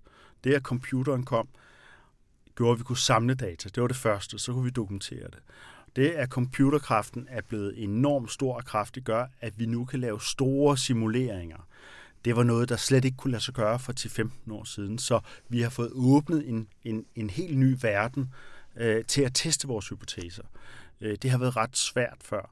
Det, 0.44 0.54
at 0.54 0.62
computeren 0.62 1.24
kom, 1.24 1.48
gjorde, 2.56 2.72
at 2.72 2.80
vi 2.80 2.84
kunne 2.84 2.98
samle 2.98 3.36
data. 3.36 3.70
Det 3.70 3.82
var 3.82 3.88
det 3.88 3.98
første, 3.98 4.40
så 4.40 4.54
kunne 4.54 4.64
vi 4.64 4.70
dokumentere 4.70 5.26
det. 5.26 5.40
Det, 5.96 6.10
at 6.10 6.30
computerkraften 6.30 7.28
er 7.30 7.42
blevet 7.42 7.84
enormt 7.84 8.32
stor 8.32 8.56
og 8.56 8.66
kraftig, 8.66 9.04
gør, 9.04 9.26
at 9.42 9.60
vi 9.60 9.66
nu 9.66 9.86
kan 9.86 10.00
lave 10.00 10.22
store 10.22 10.78
simuleringer. 10.78 11.68
Det 12.26 12.36
var 12.36 12.44
noget, 12.44 12.70
der 12.70 12.76
slet 12.76 13.06
ikke 13.06 13.18
kunne 13.18 13.32
lade 13.32 13.44
sig 13.44 13.54
gøre 13.54 13.80
for 13.80 13.94
10-15 14.50 14.54
år 14.54 14.64
siden. 14.64 14.98
Så 14.98 15.20
vi 15.50 15.62
har 15.62 15.70
fået 15.70 15.92
åbnet 15.94 16.50
en, 16.50 16.68
en, 16.84 17.06
en 17.16 17.30
helt 17.30 17.58
ny 17.58 17.78
verden 17.82 18.34
øh, 18.76 19.06
til 19.06 19.22
at 19.22 19.32
teste 19.34 19.68
vores 19.68 19.90
hypoteser. 19.90 20.44
Øh, 21.02 21.18
det 21.22 21.32
har 21.32 21.38
været 21.38 21.56
ret 21.56 21.78
svært 21.78 22.18
før. 22.22 22.52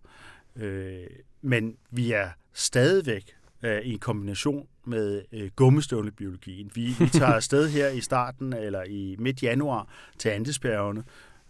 Øh, 0.56 1.08
men 1.42 1.78
vi 1.90 2.12
er 2.12 2.30
stadigvæk 2.54 3.36
øh, 3.64 3.82
i 3.82 3.98
kombination 3.98 4.68
med 4.86 5.22
øh, 5.32 5.52
gummistøvlebiologien. 5.56 6.72
Vi, 6.76 6.96
vi 7.00 7.10
tager 7.10 7.34
afsted 7.42 7.70
her 7.70 7.90
i 7.90 8.02
starten 8.02 8.54
eller 8.54 8.84
i 8.84 9.16
midt 9.20 9.44
januar 9.44 9.88
til 10.20 10.30
Andesbjergene, 10.30 11.04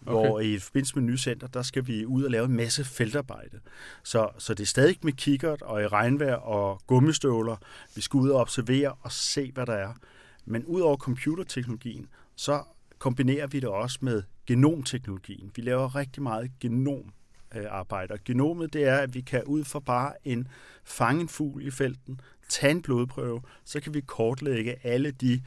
Okay. 0.05 0.27
Hvor 0.27 0.39
i 0.39 0.59
forbindelse 0.59 0.95
med 0.95 1.03
nye 1.03 1.17
center, 1.17 1.47
der 1.47 1.61
skal 1.61 1.87
vi 1.87 2.05
ud 2.05 2.23
og 2.23 2.31
lave 2.31 2.45
en 2.45 2.55
masse 2.55 2.83
feltarbejde. 2.83 3.59
Så, 4.03 4.29
så 4.37 4.53
det 4.53 4.63
er 4.63 4.67
stadig 4.67 4.97
med 5.01 5.13
kikkert 5.13 5.61
og 5.61 5.83
i 5.83 5.87
regnvejr 5.87 6.35
og 6.35 6.81
gummistøvler. 6.87 7.55
Vi 7.95 8.01
skal 8.01 8.17
ud 8.17 8.29
og 8.29 8.39
observere 8.39 8.91
og 9.01 9.11
se, 9.11 9.51
hvad 9.51 9.65
der 9.65 9.73
er. 9.73 9.93
Men 10.45 10.65
ud 10.65 10.81
over 10.81 10.97
computerteknologien, 10.97 12.07
så 12.35 12.63
kombinerer 12.99 13.47
vi 13.47 13.59
det 13.59 13.69
også 13.69 13.99
med 14.01 14.23
genomteknologien. 14.45 15.51
Vi 15.55 15.61
laver 15.61 15.95
rigtig 15.95 16.23
meget 16.23 16.51
genomarbejde. 16.59 18.11
Og 18.11 18.19
genomet, 18.25 18.73
det 18.73 18.83
er, 18.83 18.97
at 18.97 19.13
vi 19.13 19.21
kan 19.21 19.43
ud 19.43 19.63
for 19.63 19.79
bare 19.79 20.13
en 20.23 20.47
fangen 20.83 21.29
fugl 21.29 21.67
i 21.67 21.71
felten, 21.71 22.21
tage 22.49 22.71
en 22.71 22.81
blodprøve, 22.81 23.41
så 23.63 23.79
kan 23.79 23.93
vi 23.93 24.01
kortlægge 24.01 24.75
alle 24.83 25.11
de 25.11 25.41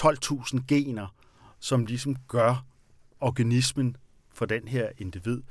12.000 0.00 0.58
gener, 0.68 1.14
som 1.60 1.86
ligesom 1.86 2.16
gør, 2.28 2.64
organismen 3.26 3.96
for 4.34 4.46
den 4.46 4.68
her 4.68 4.88
individ. 4.98 5.42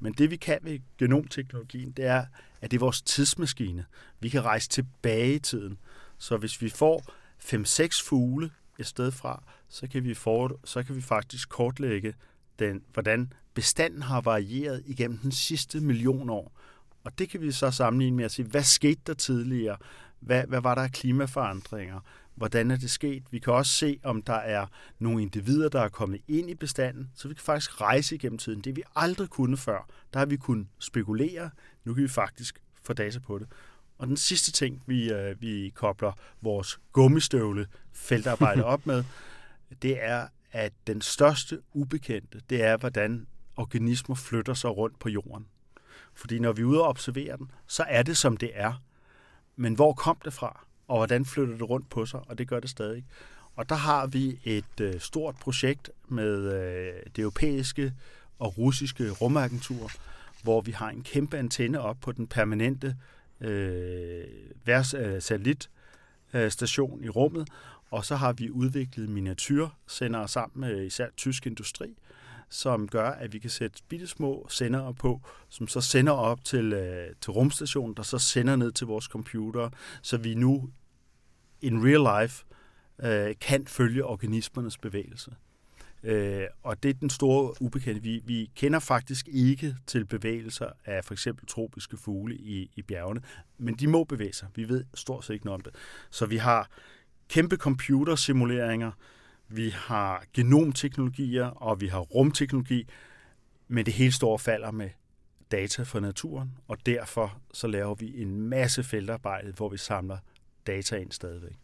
Men 0.00 0.12
det 0.12 0.30
vi 0.30 0.36
kan 0.36 0.58
ved 0.62 0.78
genomteknologien, 0.98 1.90
det 1.90 2.04
er, 2.04 2.24
at 2.60 2.70
det 2.70 2.76
er 2.76 2.80
vores 2.80 3.02
tidsmaskine. 3.02 3.84
Vi 4.20 4.28
kan 4.28 4.44
rejse 4.44 4.68
tilbage 4.68 5.34
i 5.34 5.38
tiden. 5.38 5.78
Så 6.18 6.36
hvis 6.36 6.62
vi 6.62 6.68
får 6.68 7.02
5-6 7.38 8.08
fugle 8.08 8.50
et 8.78 8.86
sted 8.86 9.10
fra, 9.10 9.42
så 9.68 9.88
kan 9.88 10.04
vi, 10.04 10.14
for, 10.14 10.60
så 10.64 10.82
kan 10.82 10.96
vi 10.96 11.00
faktisk 11.00 11.48
kortlægge, 11.48 12.14
den, 12.58 12.82
hvordan 12.92 13.32
bestanden 13.54 14.02
har 14.02 14.20
varieret 14.20 14.82
igennem 14.86 15.18
den 15.18 15.32
sidste 15.32 15.80
million 15.80 16.30
år. 16.30 16.52
Og 17.04 17.18
det 17.18 17.28
kan 17.28 17.40
vi 17.40 17.52
så 17.52 17.70
sammenligne 17.70 18.16
med 18.16 18.24
at 18.24 18.30
sige, 18.30 18.46
hvad 18.46 18.62
skete 18.62 19.00
der 19.06 19.14
tidligere? 19.14 19.76
Hvad, 20.20 20.44
hvad 20.46 20.60
var 20.60 20.74
der 20.74 20.82
af 20.82 20.92
klimaforandringer? 20.92 22.00
Hvordan 22.36 22.70
er 22.70 22.76
det 22.76 22.90
sket. 22.90 23.22
Vi 23.30 23.38
kan 23.38 23.52
også 23.52 23.72
se, 23.72 24.00
om 24.02 24.22
der 24.22 24.34
er 24.34 24.66
nogle 24.98 25.22
individer, 25.22 25.68
der 25.68 25.80
er 25.80 25.88
kommet 25.88 26.20
ind 26.28 26.50
i 26.50 26.54
bestanden, 26.54 27.10
så 27.14 27.28
vi 27.28 27.34
kan 27.34 27.44
faktisk 27.44 27.80
rejse 27.80 28.14
igennem 28.14 28.38
tiden. 28.38 28.60
Det 28.60 28.76
vi 28.76 28.82
aldrig 28.96 29.28
kunne 29.28 29.56
før. 29.56 29.88
Der 30.12 30.18
har 30.18 30.26
vi 30.26 30.36
kunnet 30.36 30.66
spekulere. 30.78 31.50
Nu 31.84 31.94
kan 31.94 32.02
vi 32.02 32.08
faktisk 32.08 32.62
få 32.82 32.92
data 32.92 33.18
på 33.18 33.38
det. 33.38 33.46
Og 33.98 34.06
den 34.06 34.16
sidste 34.16 34.52
ting, 34.52 34.82
vi, 34.86 35.12
øh, 35.12 35.40
vi 35.40 35.72
kobler 35.74 36.12
vores 36.40 36.80
gummistøvle 36.92 37.66
feltarbejde 37.92 38.64
op 38.74 38.86
med, 38.86 39.04
det 39.82 40.04
er, 40.04 40.28
at 40.52 40.72
den 40.86 41.00
største 41.00 41.60
ubekendte, 41.72 42.40
det 42.50 42.62
er, 42.62 42.76
hvordan 42.76 43.26
organismer 43.56 44.14
flytter 44.14 44.54
sig 44.54 44.76
rundt 44.76 44.98
på 44.98 45.08
jorden. 45.08 45.46
Fordi 46.14 46.38
når 46.38 46.52
vi 46.52 46.62
er 46.62 46.66
ude 46.66 46.82
og 46.82 46.88
observerer 46.88 47.36
den, 47.36 47.50
så 47.66 47.84
er 47.88 48.02
det, 48.02 48.16
som 48.16 48.36
det 48.36 48.50
er. 48.54 48.82
Men 49.56 49.74
hvor 49.74 49.92
kom 49.92 50.16
det 50.24 50.32
fra? 50.32 50.66
Og 50.88 50.96
hvordan 50.96 51.24
flytter 51.24 51.54
det 51.54 51.70
rundt 51.70 51.90
på 51.90 52.06
sig, 52.06 52.20
og 52.28 52.38
det 52.38 52.48
gør 52.48 52.60
det 52.60 52.70
stadig. 52.70 53.04
Og 53.56 53.68
der 53.68 53.74
har 53.74 54.06
vi 54.06 54.38
et 54.44 54.80
øh, 54.80 55.00
stort 55.00 55.34
projekt 55.40 55.90
med 56.08 56.52
øh, 56.52 56.94
det 57.16 57.22
europæiske 57.22 57.92
og 58.38 58.58
russiske 58.58 59.10
rumagentur, 59.10 59.90
hvor 60.42 60.60
vi 60.60 60.72
har 60.72 60.90
en 60.90 61.02
kæmpe 61.02 61.38
antenne 61.38 61.80
op 61.80 61.96
på 62.00 62.12
den 62.12 62.26
permanente 62.26 62.96
øh, 63.40 64.24
vers, 64.64 64.94
øh, 64.94 65.22
satellitstation 65.22 67.00
øh, 67.00 67.06
i 67.06 67.08
rummet, 67.08 67.48
og 67.90 68.04
så 68.04 68.16
har 68.16 68.32
vi 68.32 68.50
udviklet 68.50 69.08
miniatyrsendere 69.08 70.28
sammen 70.28 70.60
med 70.60 70.84
især 70.84 71.06
tysk 71.16 71.46
industri, 71.46 71.96
som 72.48 72.88
gør, 72.88 73.10
at 73.10 73.32
vi 73.32 73.38
kan 73.38 73.50
sætte 73.50 73.82
bitte 73.88 74.06
små 74.06 74.46
sendere 74.50 74.94
på, 74.94 75.20
som 75.48 75.68
så 75.68 75.80
sender 75.80 76.12
op 76.12 76.44
til, 76.44 76.72
øh, 76.72 77.08
til 77.20 77.30
rumstationen, 77.30 77.96
der 77.96 78.02
så 78.02 78.18
sender 78.18 78.56
ned 78.56 78.72
til 78.72 78.86
vores 78.86 79.04
computer, 79.04 79.70
så 80.02 80.16
vi 80.16 80.34
nu 80.34 80.70
in 81.60 81.84
real 81.84 82.22
life 82.22 82.44
øh, 83.02 83.34
kan 83.40 83.66
følge 83.66 84.04
organismernes 84.04 84.78
bevægelse. 84.78 85.30
Øh, 86.02 86.46
og 86.62 86.82
det 86.82 86.88
er 86.88 86.94
den 86.94 87.10
store 87.10 87.62
ubekendte. 87.62 88.02
Vi, 88.02 88.22
vi 88.24 88.50
kender 88.54 88.78
faktisk 88.78 89.28
ikke 89.28 89.76
til 89.86 90.04
bevægelser 90.04 90.68
af 90.84 91.04
for 91.04 91.14
eksempel 91.14 91.46
tropiske 91.46 91.96
fugle 91.96 92.36
i, 92.36 92.70
i 92.76 92.82
bjergene, 92.82 93.20
men 93.58 93.74
de 93.74 93.86
må 93.86 94.04
bevæge 94.04 94.32
sig. 94.32 94.48
Vi 94.54 94.68
ved 94.68 94.84
stort 94.94 95.24
set 95.24 95.34
ikke 95.34 95.46
noget 95.46 95.54
om 95.54 95.60
det. 95.60 95.74
Så 96.10 96.26
vi 96.26 96.36
har 96.36 96.70
kæmpe 97.28 97.56
computersimuleringer, 97.56 98.92
vi 99.48 99.70
har 99.70 100.24
genomteknologier, 100.34 101.46
og 101.46 101.80
vi 101.80 101.86
har 101.86 102.00
rumteknologi, 102.00 102.86
men 103.68 103.86
det 103.86 103.94
hele 103.94 104.12
står 104.12 104.36
falder 104.36 104.70
med 104.70 104.90
data 105.50 105.82
fra 105.82 106.00
naturen, 106.00 106.52
og 106.68 106.86
derfor 106.86 107.40
så 107.52 107.66
laver 107.66 107.94
vi 107.94 108.22
en 108.22 108.40
masse 108.40 108.84
feltarbejde, 108.84 109.52
hvor 109.52 109.68
vi 109.68 109.76
samler 109.76 110.18
data 110.66 110.96
ind 110.96 111.12
stadigvæk. 111.12 111.56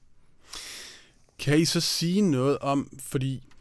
Kan 1.38 1.59
I 1.59 1.64
så 1.64 1.81
sige 1.81 2.21
noget 2.21 2.59
om, 2.59 2.99
fordi 3.01 3.51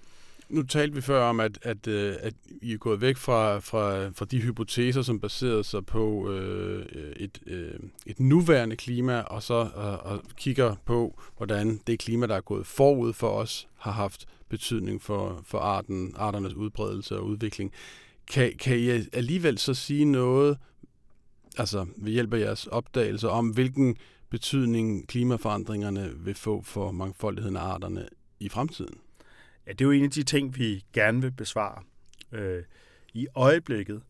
nu 0.52 0.64
talte 0.64 0.96
vi 0.96 1.02
før 1.02 1.24
om, 1.24 1.40
at, 1.40 1.60
at, 1.62 1.88
øh, 1.88 2.16
at 2.20 2.34
I 2.62 2.74
er 2.74 2.78
gået 2.78 3.02
væk 3.02 3.18
fra, 3.18 3.60
fra, 3.60 4.10
fra 4.10 4.26
de 4.26 4.42
hypoteser, 4.42 5.02
som 5.02 5.20
baserede 5.20 5.64
sig 5.64 5.86
på 5.86 6.32
øh, 6.32 6.86
et, 7.16 7.40
øh, 7.46 7.80
et 8.06 8.20
nuværende 8.20 8.76
klima, 8.76 9.20
og 9.20 9.44
så 9.44 9.70
og, 9.74 10.00
og 10.00 10.24
kigger 10.38 10.76
på, 10.86 11.22
hvordan 11.38 11.80
det 11.88 12.00
klima, 12.00 12.28
der 12.28 12.36
er 12.36 12.42
gået 12.42 12.68
forud 12.68 13.14
for 13.14 13.30
os, 13.30 13.68
har 13.78 13.92
haft 13.92 14.26
betydning 14.50 15.02
for, 15.02 15.42
for 15.46 15.60
arten, 15.60 16.14
arternes 16.16 16.54
udbredelse 16.54 17.18
og 17.18 17.26
udvikling. 17.26 17.72
Kan, 18.32 18.54
kan 18.60 18.80
I 18.80 18.90
alligevel 19.14 19.58
så 19.58 19.74
sige 19.74 20.06
noget 20.06 20.58
altså 21.58 21.86
ved 21.98 22.12
hjælp 22.12 22.34
af 22.34 22.40
jeres 22.40 22.68
opdagelser 22.68 23.30
om, 23.30 23.50
hvilken 23.50 23.96
betydning 24.30 25.08
klimaforandringerne 25.08 26.12
vil 26.16 26.36
få 26.36 26.62
for 26.62 26.92
mangfoldigheden 26.92 27.58
af 27.58 27.62
arterne 27.62 28.08
i 28.40 28.50
fremtiden? 28.50 28.96
Ja, 29.67 29.71
det 29.71 29.82
er 29.82 29.86
jo 29.86 29.91
en 29.91 30.04
af 30.04 30.12
de 30.12 30.24
ting, 30.24 30.58
vi 30.58 30.86
gerne 30.93 31.21
vil 31.21 31.32
besvare. 31.32 31.84
Øh, 32.32 32.63
I 33.13 33.28
øjeblikket, 33.36 34.02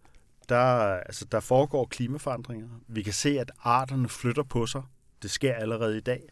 der, 0.49 0.95
altså, 0.95 1.25
der 1.25 1.39
foregår 1.39 1.85
klimaforandringer. 1.85 2.67
Vi 2.87 3.01
kan 3.01 3.13
se, 3.13 3.39
at 3.39 3.51
arterne 3.63 4.09
flytter 4.09 4.43
på 4.43 4.65
sig. 4.65 4.81
Det 5.21 5.31
sker 5.31 5.53
allerede 5.53 5.97
i 5.97 6.01
dag. 6.01 6.29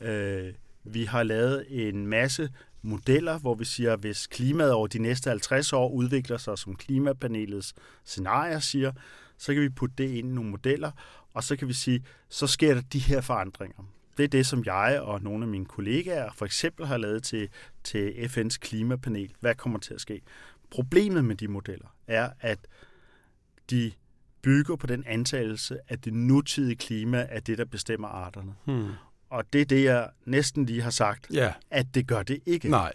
Øh, 0.00 0.54
vi 0.84 1.04
har 1.04 1.22
lavet 1.22 1.66
en 1.68 2.06
masse 2.06 2.50
modeller, 2.82 3.38
hvor 3.38 3.54
vi 3.54 3.64
siger, 3.64 3.92
at 3.92 4.00
hvis 4.00 4.26
klimaet 4.26 4.72
over 4.72 4.86
de 4.86 4.98
næste 4.98 5.30
50 5.30 5.72
år 5.72 5.90
udvikler 5.90 6.36
sig, 6.36 6.58
som 6.58 6.76
klimapanelets 6.76 7.74
scenarier 8.04 8.58
siger, 8.58 8.92
så 9.38 9.54
kan 9.54 9.62
vi 9.62 9.68
putte 9.68 9.94
det 9.98 10.10
ind 10.10 10.28
i 10.28 10.34
nogle 10.34 10.50
modeller, 10.50 10.90
og 11.34 11.44
så 11.44 11.56
kan 11.56 11.68
vi 11.68 11.72
sige, 11.72 12.04
så 12.28 12.46
sker 12.46 12.74
der 12.74 12.80
de 12.80 12.98
her 12.98 13.20
forandringer. 13.20 13.82
Det 14.18 14.24
er 14.24 14.28
det, 14.28 14.46
som 14.46 14.64
jeg 14.64 15.00
og 15.00 15.22
nogle 15.22 15.44
af 15.44 15.48
mine 15.48 15.66
kollegaer 15.66 16.30
for 16.32 16.44
eksempel 16.44 16.86
har 16.86 16.96
lavet 16.96 17.22
til, 17.22 17.48
til 17.84 18.10
FN's 18.10 18.58
klimapanel. 18.60 19.32
Hvad 19.40 19.54
kommer 19.54 19.78
til 19.78 19.94
at 19.94 20.00
ske? 20.00 20.20
Problemet 20.70 21.24
med 21.24 21.36
de 21.36 21.48
modeller 21.48 21.86
er, 22.06 22.30
at 22.40 22.58
de 23.70 23.92
bygger 24.42 24.76
på 24.76 24.86
den 24.86 25.04
antagelse, 25.06 25.78
at 25.88 26.04
det 26.04 26.14
nutidige 26.14 26.76
klima 26.76 27.26
er 27.30 27.40
det, 27.40 27.58
der 27.58 27.64
bestemmer 27.64 28.08
arterne. 28.08 28.54
Hmm. 28.64 28.92
Og 29.30 29.52
det 29.52 29.60
er 29.60 29.64
det, 29.64 29.84
jeg 29.84 30.10
næsten 30.24 30.66
lige 30.66 30.82
har 30.82 30.90
sagt, 30.90 31.26
ja. 31.32 31.52
at 31.70 31.86
det 31.94 32.06
gør 32.06 32.22
det 32.22 32.40
ikke. 32.46 32.68
Nej. 32.68 32.92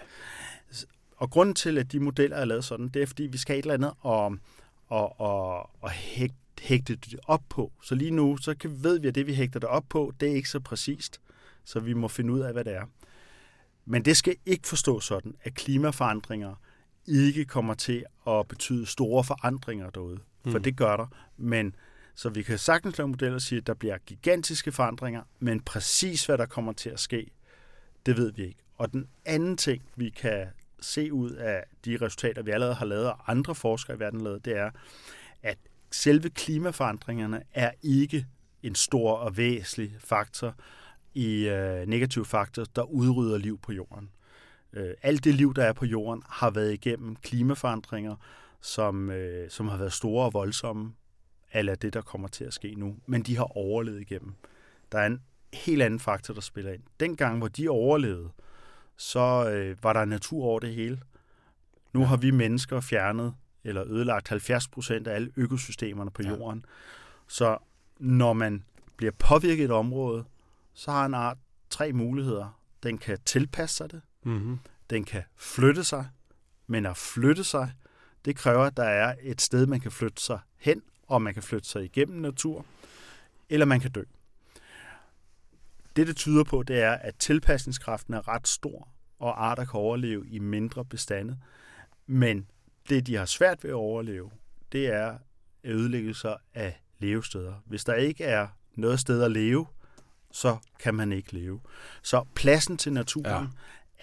Og 1.17 1.29
grunden 1.29 1.55
til, 1.55 1.77
at 1.77 1.91
de 1.91 1.99
modeller 1.99 2.37
er 2.37 2.45
lavet 2.45 2.65
sådan, 2.65 2.87
det 2.87 3.01
er, 3.01 3.05
fordi 3.05 3.23
vi 3.23 3.37
skal 3.37 3.59
et 3.59 3.63
eller 3.63 3.73
andet 3.73 3.93
og, 3.99 4.37
og, 4.87 5.19
og, 5.19 5.69
og 5.81 5.89
hægte, 5.89 6.35
hægte 6.61 6.95
det 6.95 7.19
op 7.23 7.43
på. 7.49 7.71
Så 7.83 7.95
lige 7.95 8.11
nu, 8.11 8.37
så 8.37 8.55
kan, 8.55 8.83
ved 8.83 8.99
vi, 8.99 9.07
at 9.07 9.15
det, 9.15 9.27
vi 9.27 9.33
hægter 9.33 9.59
det 9.59 9.69
op 9.69 9.85
på, 9.89 10.13
det 10.19 10.31
er 10.31 10.35
ikke 10.35 10.49
så 10.49 10.59
præcist. 10.59 11.21
Så 11.63 11.79
vi 11.79 11.93
må 11.93 12.07
finde 12.07 12.33
ud 12.33 12.39
af, 12.39 12.53
hvad 12.53 12.63
det 12.63 12.75
er. 12.75 12.85
Men 13.85 14.05
det 14.05 14.17
skal 14.17 14.35
ikke 14.45 14.67
forstås 14.67 15.05
sådan, 15.05 15.35
at 15.43 15.53
klimaforandringer 15.53 16.55
ikke 17.07 17.45
kommer 17.45 17.73
til 17.73 18.05
at 18.27 18.47
betyde 18.47 18.85
store 18.85 19.23
forandringer 19.23 19.89
derude. 19.89 20.19
For 20.43 20.57
mm. 20.57 20.63
det 20.63 20.77
gør 20.77 20.97
der. 20.97 21.07
Men 21.37 21.75
så 22.15 22.29
vi 22.29 22.43
kan 22.43 22.57
sagtens 22.57 22.97
lave 22.97 23.07
modeller 23.07 23.35
og 23.35 23.41
sige, 23.41 23.57
at 23.57 23.67
der 23.67 23.73
bliver 23.73 23.97
gigantiske 23.97 24.71
forandringer, 24.71 25.21
men 25.39 25.59
præcis 25.59 26.25
hvad 26.25 26.37
der 26.37 26.45
kommer 26.45 26.73
til 26.73 26.89
at 26.89 26.99
ske, 26.99 27.31
det 28.05 28.17
ved 28.17 28.31
vi 28.31 28.43
ikke. 28.43 28.59
Og 28.77 28.93
den 28.93 29.07
anden 29.25 29.57
ting, 29.57 29.83
vi 29.95 30.09
kan 30.09 30.47
se 30.79 31.13
ud 31.13 31.31
af 31.31 31.63
de 31.85 31.97
resultater, 32.01 32.41
vi 32.41 32.51
allerede 32.51 32.75
har 32.75 32.85
lavet, 32.85 33.07
og 33.07 33.31
andre 33.31 33.55
forskere 33.55 33.97
i 33.97 33.99
verden 33.99 34.19
har 34.19 34.23
lavet, 34.23 34.45
det 34.45 34.57
er, 34.57 34.71
at 35.43 35.57
selve 35.93 36.29
klimaforandringerne 36.29 37.43
er 37.53 37.71
ikke 37.81 38.27
en 38.63 38.75
stor 38.75 39.13
og 39.13 39.37
væsentlig 39.37 39.95
faktor 39.99 40.55
i 41.13 41.47
øh, 41.47 41.87
negative 41.87 42.25
faktorer, 42.25 42.65
der 42.75 42.83
udrydder 42.83 43.37
liv 43.37 43.59
på 43.59 43.71
jorden. 43.71 44.09
Øh, 44.73 44.93
alt 45.01 45.23
det 45.23 45.35
liv, 45.35 45.53
der 45.53 45.63
er 45.63 45.73
på 45.73 45.85
jorden, 45.85 46.23
har 46.29 46.49
været 46.49 46.73
igennem 46.73 47.15
klimaforandringer, 47.15 48.15
som, 48.61 49.09
øh, 49.09 49.49
som 49.49 49.67
har 49.67 49.77
været 49.77 49.93
store 49.93 50.25
og 50.25 50.33
voldsomme, 50.33 50.93
eller 51.53 51.75
det, 51.75 51.93
der 51.93 52.01
kommer 52.01 52.27
til 52.27 52.43
at 52.43 52.53
ske 52.53 52.75
nu. 52.77 52.95
Men 53.05 53.21
de 53.21 53.37
har 53.37 53.57
overlevet 53.57 54.01
igennem. 54.01 54.33
Der 54.91 54.99
er 54.99 55.05
en 55.05 55.21
helt 55.53 55.81
anden 55.81 55.99
faktor, 55.99 56.33
der 56.33 56.41
spiller 56.41 56.73
ind. 56.73 56.83
Dengang, 56.99 57.37
hvor 57.37 57.47
de 57.47 57.69
overlevede, 57.69 58.29
så 58.97 59.49
øh, 59.49 59.83
var 59.83 59.93
der 59.93 60.05
natur 60.05 60.43
over 60.43 60.59
det 60.59 60.73
hele. 60.73 60.99
Nu 61.93 61.99
ja. 61.99 62.05
har 62.05 62.17
vi 62.17 62.31
mennesker 62.31 62.79
fjernet 62.79 63.33
eller 63.63 63.83
ødelagt 63.87 64.27
70 64.27 64.67
procent 64.67 65.07
af 65.07 65.15
alle 65.15 65.31
økosystemerne 65.35 66.11
på 66.11 66.21
jorden. 66.23 66.65
Ja. 66.67 66.71
Så 67.27 67.57
når 67.99 68.33
man 68.33 68.63
bliver 68.97 69.11
påvirket 69.11 69.61
i 69.61 69.65
et 69.65 69.71
område, 69.71 70.25
så 70.73 70.91
har 70.91 71.05
en 71.05 71.13
art 71.13 71.37
tre 71.69 71.93
muligheder. 71.93 72.59
Den 72.83 72.97
kan 72.97 73.17
tilpasse 73.25 73.75
sig 73.75 73.91
det, 73.91 74.01
mm-hmm. 74.23 74.59
den 74.89 75.03
kan 75.03 75.23
flytte 75.35 75.83
sig, 75.83 76.09
men 76.67 76.85
at 76.85 76.97
flytte 76.97 77.43
sig, 77.43 77.71
det 78.25 78.35
kræver, 78.35 78.63
at 78.63 78.77
der 78.77 78.83
er 78.83 79.15
et 79.21 79.41
sted, 79.41 79.65
man 79.65 79.79
kan 79.79 79.91
flytte 79.91 80.21
sig 80.21 80.39
hen, 80.57 80.81
og 81.07 81.21
man 81.21 81.33
kan 81.33 81.43
flytte 81.43 81.69
sig 81.69 81.83
igennem 81.83 82.21
natur, 82.21 82.65
eller 83.49 83.65
man 83.65 83.79
kan 83.79 83.91
dø. 83.91 84.03
Det, 85.95 86.07
det 86.07 86.15
tyder 86.15 86.43
på, 86.43 86.63
det 86.63 86.81
er, 86.81 86.91
at 86.91 87.15
tilpasningskraften 87.15 88.13
er 88.13 88.27
ret 88.27 88.47
stor, 88.47 88.87
og 89.19 89.45
arter 89.45 89.65
kan 89.65 89.79
overleve 89.79 90.27
i 90.27 90.39
mindre 90.39 90.85
bestande. 90.85 91.39
Men 92.07 92.47
det, 92.89 93.07
de 93.07 93.15
har 93.15 93.25
svært 93.25 93.63
ved 93.63 93.71
at 93.71 93.75
overleve, 93.75 94.31
det 94.71 94.87
er 94.87 95.17
ødelæggelser 95.63 96.35
af 96.53 96.81
levesteder. 96.99 97.53
Hvis 97.65 97.83
der 97.83 97.93
ikke 97.93 98.23
er 98.23 98.47
noget 98.75 98.99
sted 98.99 99.23
at 99.23 99.31
leve, 99.31 99.65
så 100.31 100.57
kan 100.79 100.95
man 100.95 101.11
ikke 101.11 101.33
leve. 101.33 101.61
Så 102.03 102.25
pladsen 102.35 102.77
til 102.77 102.93
naturen 102.93 103.47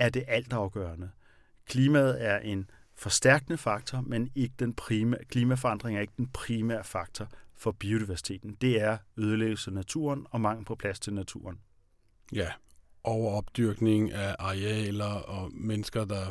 ja. 0.00 0.04
er 0.04 0.08
det 0.08 0.24
altafgørende. 0.28 1.10
Klimaet 1.66 2.24
er 2.24 2.38
en 2.38 2.70
forstærkende 2.94 3.58
faktor, 3.58 4.00
men 4.00 4.30
ikke 4.34 4.54
den 4.58 4.74
primære, 4.74 5.24
klimaforandring 5.24 5.96
er 5.96 6.00
ikke 6.00 6.12
den 6.16 6.28
primære 6.28 6.84
faktor 6.84 7.28
for 7.56 7.72
biodiversiteten. 7.72 8.56
Det 8.60 8.80
er 8.80 8.98
ødelæggelse 9.16 9.70
af 9.70 9.74
naturen 9.74 10.26
og 10.30 10.40
mangel 10.40 10.64
på 10.64 10.74
plads 10.74 11.00
til 11.00 11.14
naturen. 11.14 11.60
Ja, 12.32 12.48
overopdyrkning 13.04 14.12
af 14.12 14.36
arealer 14.38 15.04
og 15.04 15.50
mennesker, 15.54 16.04
der 16.04 16.26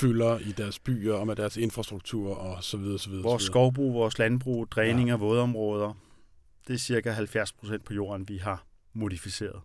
fylder 0.00 0.38
i 0.38 0.52
deres 0.52 0.78
byer 0.78 1.14
og 1.14 1.26
med 1.26 1.36
deres 1.36 1.56
infrastruktur 1.56 2.34
og 2.34 2.64
så 2.64 2.76
videre. 2.76 2.98
Så 2.98 3.08
videre 3.10 3.22
vores 3.22 3.42
så 3.42 3.46
videre. 3.46 3.52
skovbrug, 3.52 3.94
vores 3.94 4.18
landbrug, 4.18 4.68
dræning 4.70 5.08
ja. 5.08 5.16
vådområder, 5.16 5.94
det 6.68 6.74
er 6.74 6.78
cirka 6.78 7.10
70 7.10 7.52
procent 7.52 7.84
på 7.84 7.94
jorden, 7.94 8.28
vi 8.28 8.36
har 8.36 8.66
modificeret. 8.92 9.60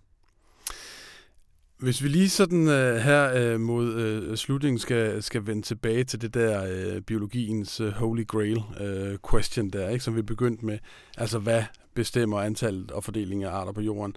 Hvis 1.78 2.04
vi 2.04 2.08
lige 2.08 2.30
sådan 2.30 2.62
uh, 2.62 2.96
her 2.96 3.54
uh, 3.54 3.62
mod 3.62 3.96
uh, 4.30 4.36
slutningen 4.36 4.80
skal, 4.80 5.24
skal 5.24 5.48
vende 5.48 5.62
tilbage 5.62 6.04
til 6.04 6.22
det 6.22 6.34
der 6.34 6.96
uh, 6.96 7.02
biologiens 7.02 7.82
uh, 7.82 7.88
holy 7.88 8.28
grail 8.28 8.58
uh, 8.58 9.32
question 9.32 9.70
der, 9.70 9.90
ikke, 9.90 10.04
som 10.04 10.16
vi 10.16 10.22
begyndte 10.22 10.66
med, 10.66 10.80
altså 11.18 11.40
hvad 11.40 11.64
bestemmer 11.94 12.42
antallet 12.42 12.92
og 12.92 13.04
fordelingen 13.04 13.48
af 13.48 13.52
arter 13.52 13.72
på 13.72 13.82
jorden. 13.82 14.16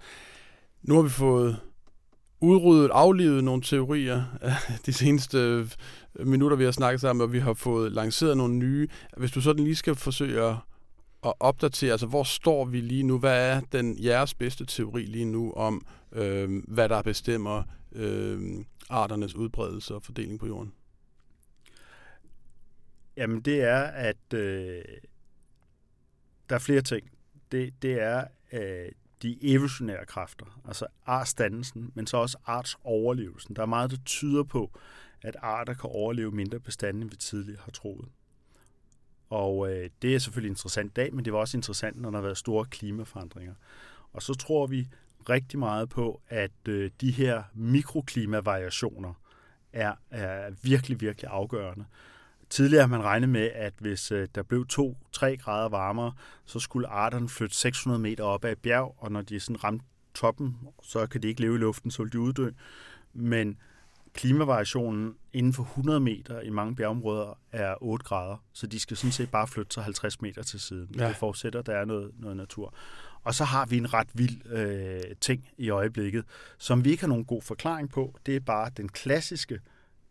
Nu 0.83 0.95
har 0.95 1.03
vi 1.03 1.09
fået 1.09 1.61
udryddet, 2.41 2.91
aflivet 2.93 3.45
nogle 3.45 3.63
teorier 3.63 4.25
de 4.87 4.93
seneste 4.93 5.39
øh, 5.39 6.27
minutter, 6.27 6.57
vi 6.57 6.65
har 6.65 6.71
snakket 6.71 7.01
sammen, 7.01 7.23
og 7.23 7.33
vi 7.33 7.39
har 7.39 7.55
fået 7.55 7.93
lanceret 7.93 8.37
nogle 8.37 8.55
nye. 8.55 8.89
Hvis 9.17 9.31
du 9.31 9.41
sådan 9.41 9.65
lige 9.65 9.77
skal 9.77 9.95
forsøge 9.95 10.43
at 10.43 10.57
at 11.27 11.33
opdatere, 11.41 11.91
altså 11.93 12.07
hvor 12.07 12.23
står 12.23 12.65
vi 12.65 12.81
lige 12.81 13.03
nu? 13.03 13.19
Hvad 13.19 13.51
er 13.51 13.61
den 13.61 14.05
jeres 14.05 14.35
bedste 14.35 14.67
teori 14.67 15.03
lige 15.03 15.25
nu 15.25 15.53
om, 15.53 15.87
øh, 16.13 16.63
hvad 16.69 16.89
der 16.89 17.03
bestemmer 17.03 17.63
øh, 17.93 18.65
arternes 18.91 19.35
udbredelse 19.35 19.95
og 19.95 20.03
fordeling 20.03 20.41
på 20.41 20.47
jorden? 20.47 20.73
Jamen 23.17 23.41
det 23.41 23.63
er, 23.63 23.83
at 23.83 24.35
øh, 24.35 24.83
der 26.49 26.55
er 26.55 26.59
flere 26.59 26.83
ting. 26.83 27.11
Det, 27.53 27.75
det 27.83 28.03
er 28.03 28.25
øh, 28.53 28.93
de 29.25 29.39
evolutionære 29.43 30.07
kræfter, 30.07 30.61
altså 30.69 30.87
artsdannelsen, 31.07 31.93
men 31.95 32.07
så 32.07 32.17
også 32.17 32.39
artsoverlevelsen. 32.47 33.57
Der 33.57 33.63
er 33.63 33.67
meget, 33.67 33.91
der 33.91 33.97
tyder 34.05 34.43
på, 34.43 34.79
at 35.23 35.37
arter 35.43 35.75
kan 35.75 35.91
overleve 35.91 36.31
mindre 36.31 36.61
bestande, 36.61 37.03
end 37.03 37.11
vi 37.11 37.17
tidligere 37.17 37.61
har 37.65 37.73
troet. 37.73 38.09
Og 39.31 39.73
øh, 39.73 39.91
det 40.03 40.15
er 40.15 40.19
selvfølgelig 40.19 40.51
interessant 40.51 40.91
i 40.91 40.95
dag, 40.95 41.15
men 41.15 41.25
det 41.25 41.33
var 41.33 41.39
også 41.39 41.57
interessant, 41.57 42.01
når 42.01 42.11
der 42.11 42.17
har 42.17 42.23
været 42.23 42.39
store 42.39 42.65
klimaforandringer. 42.65 43.55
Og 44.13 44.23
så 44.23 44.35
tror 44.35 44.67
vi 44.67 44.89
rigtig 45.29 45.59
meget 45.59 45.89
på, 45.89 46.21
at 46.29 46.69
øh, 46.69 46.91
de 47.01 47.11
her 47.11 47.43
mikroklimavariationer 47.55 49.15
er, 49.73 49.95
er 50.11 50.51
virkelig, 50.63 51.01
virkelig 51.01 51.31
afgørende. 51.31 51.85
Tidligere 52.55 52.83
har 52.83 52.89
man 52.89 53.03
regnet 53.03 53.29
med, 53.29 53.51
at 53.55 53.73
hvis 53.79 54.13
øh, 54.13 54.29
der 54.35 54.43
blev 54.43 54.67
2-3 54.73 55.37
grader 55.37 55.69
varmere, 55.69 56.13
så 56.45 56.61
skulle 56.61 56.89
arterne 56.89 57.29
flytte 57.29 57.57
600 57.57 58.03
meter 58.03 58.25
op 58.25 58.45
ad 58.45 58.53
et 58.53 58.59
bjerg, 58.59 58.95
og 58.99 59.13
når 59.13 59.23
de 59.23 59.41
sådan 59.41 59.65
ramte 59.65 59.85
toppen, 60.15 60.59
så 60.83 61.07
kan 61.07 61.23
de 61.23 61.29
ikke 61.29 61.41
leve 61.41 61.55
i 61.55 61.59
luften, 61.59 61.91
så 61.91 62.03
vil 62.03 62.13
de 62.13 62.21
uddø. 62.21 62.51
Men 63.13 63.57
klimavariationen 64.13 65.15
inden 65.33 65.53
for 65.53 65.63
100 65.63 66.01
meter 66.01 66.41
i 66.41 66.51
mange 66.51 66.77
bjergområder 66.77 67.39
er 67.53 67.75
8 67.83 68.05
grader, 68.05 68.37
så 68.53 68.67
de 68.67 68.81
skal 68.81 68.97
sådan 68.97 69.13
set 69.13 69.31
bare 69.31 69.47
flytte 69.47 69.75
sig 69.75 69.85
50 69.85 70.23
meter 70.23 70.43
til 70.43 70.61
siden. 70.61 70.95
Ja. 70.99 71.09
Det 71.09 71.17
forudsætter, 71.17 71.59
at 71.59 71.67
der 71.67 71.75
er 71.75 71.85
noget, 71.85 72.11
noget 72.19 72.37
natur. 72.37 72.75
Og 73.23 73.35
så 73.35 73.45
har 73.45 73.67
vi 73.67 73.77
en 73.77 73.95
ret 73.95 74.09
vild 74.15 74.47
øh, 74.53 75.01
ting 75.21 75.49
i 75.59 75.71
øjeblikket, 75.71 76.25
som 76.59 76.85
vi 76.85 76.91
ikke 76.91 77.03
har 77.03 77.09
nogen 77.09 77.25
god 77.25 77.43
forklaring 77.43 77.91
på. 77.91 78.19
Det 78.27 78.37
er 78.37 78.41
bare 78.41 78.71
den 78.77 78.89
klassiske, 78.89 79.61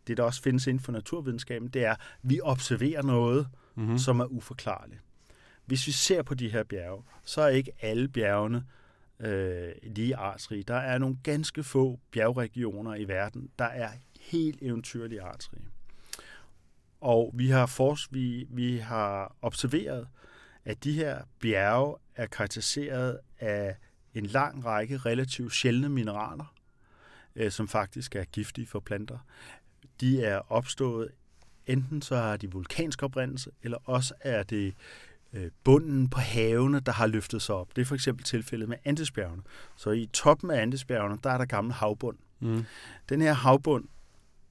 det 0.06 0.16
der 0.16 0.22
også 0.22 0.42
findes 0.42 0.66
inden 0.66 0.82
for 0.82 0.92
naturvidenskaben, 0.92 1.68
det 1.68 1.84
er, 1.84 1.92
at 1.92 1.98
vi 2.22 2.40
observerer 2.40 3.02
noget, 3.02 3.48
mm-hmm. 3.74 3.98
som 3.98 4.20
er 4.20 4.24
uforklarligt. 4.24 5.00
Hvis 5.66 5.86
vi 5.86 5.92
ser 5.92 6.22
på 6.22 6.34
de 6.34 6.48
her 6.48 6.64
bjerge, 6.64 7.02
så 7.24 7.40
er 7.40 7.48
ikke 7.48 7.72
alle 7.80 8.08
bjergene 8.08 8.64
øh, 9.20 9.72
lige 9.82 10.16
artsrige. 10.16 10.62
Der 10.62 10.74
er 10.74 10.98
nogle 10.98 11.18
ganske 11.22 11.62
få 11.62 12.00
bjergregioner 12.10 12.94
i 12.94 13.08
verden, 13.08 13.50
der 13.58 13.64
er 13.64 13.90
helt 14.20 14.62
eventyrlige 14.62 15.22
artsrige. 15.22 15.64
Og 17.00 17.30
vi 17.34 17.48
har, 17.48 17.66
fors, 17.66 18.08
vi, 18.12 18.46
vi 18.50 18.76
har 18.76 19.36
observeret, 19.42 20.08
at 20.64 20.84
de 20.84 20.92
her 20.92 21.22
bjerge 21.40 21.96
er 22.16 22.26
karakteriseret 22.26 23.18
af 23.38 23.76
en 24.14 24.26
lang 24.26 24.64
række 24.64 24.96
relativt 24.96 25.52
sjældne 25.52 25.88
mineraler, 25.88 26.54
øh, 27.36 27.50
som 27.50 27.68
faktisk 27.68 28.16
er 28.16 28.24
giftige 28.24 28.66
for 28.66 28.80
planter. 28.80 29.18
De 30.00 30.24
er 30.24 30.52
opstået, 30.52 31.08
enten 31.66 32.02
så 32.02 32.16
har 32.16 32.36
de 32.36 32.50
vulkansk 32.50 33.02
oprindelse, 33.02 33.50
eller 33.62 33.78
også 33.84 34.14
er 34.20 34.42
det 34.42 34.74
øh, 35.32 35.50
bunden 35.64 36.08
på 36.08 36.20
havene, 36.20 36.80
der 36.80 36.92
har 36.92 37.06
løftet 37.06 37.42
sig 37.42 37.54
op. 37.54 37.76
Det 37.76 37.82
er 37.82 37.86
for 37.86 37.94
eksempel 37.94 38.24
tilfældet 38.24 38.68
med 38.68 38.76
Andesbjergene. 38.84 39.42
Så 39.76 39.90
i 39.90 40.06
toppen 40.12 40.50
af 40.50 40.62
Andesbjergene, 40.62 41.18
der 41.24 41.30
er 41.30 41.38
der 41.38 41.44
gammel 41.44 41.72
havbund. 41.72 42.16
Mm. 42.40 42.64
Den 43.08 43.20
her 43.20 43.32
havbund 43.32 43.84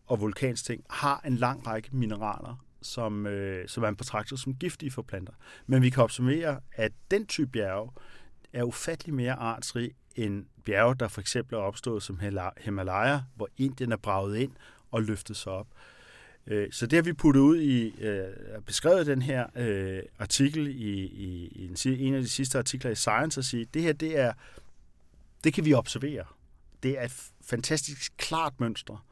og 0.07 0.21
vulkansting 0.21 0.83
har 0.89 1.21
en 1.25 1.35
lang 1.35 1.67
række 1.67 1.89
mineraler, 1.91 2.65
som, 2.81 3.27
øh, 3.27 3.67
som 3.67 3.81
man 3.81 3.95
betragter 3.95 4.35
som 4.35 4.55
giftige 4.55 4.91
for 4.91 5.01
planter. 5.01 5.33
Men 5.67 5.81
vi 5.81 5.89
kan 5.89 6.03
observere, 6.03 6.59
at 6.75 6.91
den 7.11 7.25
type 7.25 7.51
bjerge 7.51 7.91
er 8.53 8.63
ufattelig 8.63 9.15
mere 9.15 9.33
artsrig 9.33 9.91
end 10.15 10.45
bjerge, 10.65 10.95
der 10.95 11.07
for 11.07 11.21
eksempel 11.21 11.55
er 11.55 11.59
opstået 11.59 12.03
som 12.03 12.19
Himalaya, 12.57 13.19
hvor 13.35 13.49
Indien 13.57 13.91
er 13.91 13.97
braget 13.97 14.37
ind 14.37 14.51
og 14.93 15.01
løftet 15.03 15.37
sig 15.37 15.51
op. 15.51 15.67
Øh, 16.47 16.67
så 16.71 16.87
det 16.87 16.97
har 16.97 17.03
vi 17.03 17.13
puttet 17.13 17.41
ud 17.41 17.61
i, 17.61 18.01
øh, 18.01 18.25
beskrevet 18.65 19.05
den 19.05 19.21
her 19.21 19.45
øh, 19.55 19.99
artikel 20.19 20.67
i, 20.67 20.99
i, 20.99 21.47
i 21.55 21.65
en, 21.65 21.99
en 21.99 22.13
af 22.13 22.21
de 22.21 22.29
sidste 22.29 22.57
artikler 22.57 22.91
i 22.91 22.95
Science, 22.95 23.39
og 23.39 23.43
sige, 23.43 23.65
det 23.73 23.81
her, 23.81 23.93
det 23.93 24.19
er, 24.19 24.33
det 25.43 25.53
kan 25.53 25.65
vi 25.65 25.73
observere. 25.73 26.25
Det 26.83 26.99
er 26.99 27.03
et 27.03 27.13
fantastisk 27.45 28.13
klart 28.17 28.59
mønster. 28.59 29.05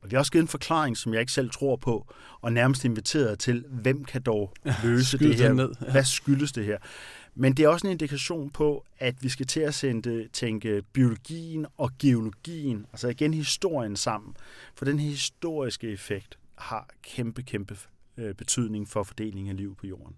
Og 0.00 0.10
vi 0.10 0.14
har 0.14 0.18
også 0.18 0.32
givet 0.32 0.42
en 0.42 0.48
forklaring, 0.48 0.96
som 0.96 1.12
jeg 1.12 1.20
ikke 1.20 1.32
selv 1.32 1.50
tror 1.50 1.76
på, 1.76 2.14
og 2.40 2.52
nærmest 2.52 2.84
inviteret 2.84 3.38
til, 3.38 3.64
hvem 3.68 4.04
kan 4.04 4.22
dog 4.22 4.54
løse 4.84 5.18
det 5.18 5.34
her? 5.36 5.52
Ned. 5.52 5.72
Ja. 5.80 5.90
Hvad 5.90 6.04
skyldes 6.04 6.52
det 6.52 6.64
her? 6.64 6.78
Men 7.40 7.52
det 7.52 7.64
er 7.64 7.68
også 7.68 7.86
en 7.86 7.90
indikation 7.90 8.50
på, 8.50 8.84
at 8.98 9.22
vi 9.22 9.28
skal 9.28 9.46
til 9.46 9.60
at 9.60 9.74
sende, 9.74 10.28
tænke 10.32 10.82
biologien 10.92 11.66
og 11.76 11.90
geologien, 11.98 12.86
altså 12.92 13.08
igen 13.08 13.34
historien 13.34 13.96
sammen. 13.96 14.36
For 14.74 14.84
den 14.84 14.98
her 14.98 15.10
historiske 15.10 15.88
effekt 15.88 16.38
har 16.54 16.88
kæmpe, 17.02 17.42
kæmpe 17.42 17.76
øh, 18.16 18.34
betydning 18.34 18.88
for 18.88 19.02
fordelingen 19.02 19.50
af 19.50 19.56
liv 19.56 19.76
på 19.76 19.86
jorden. 19.86 20.16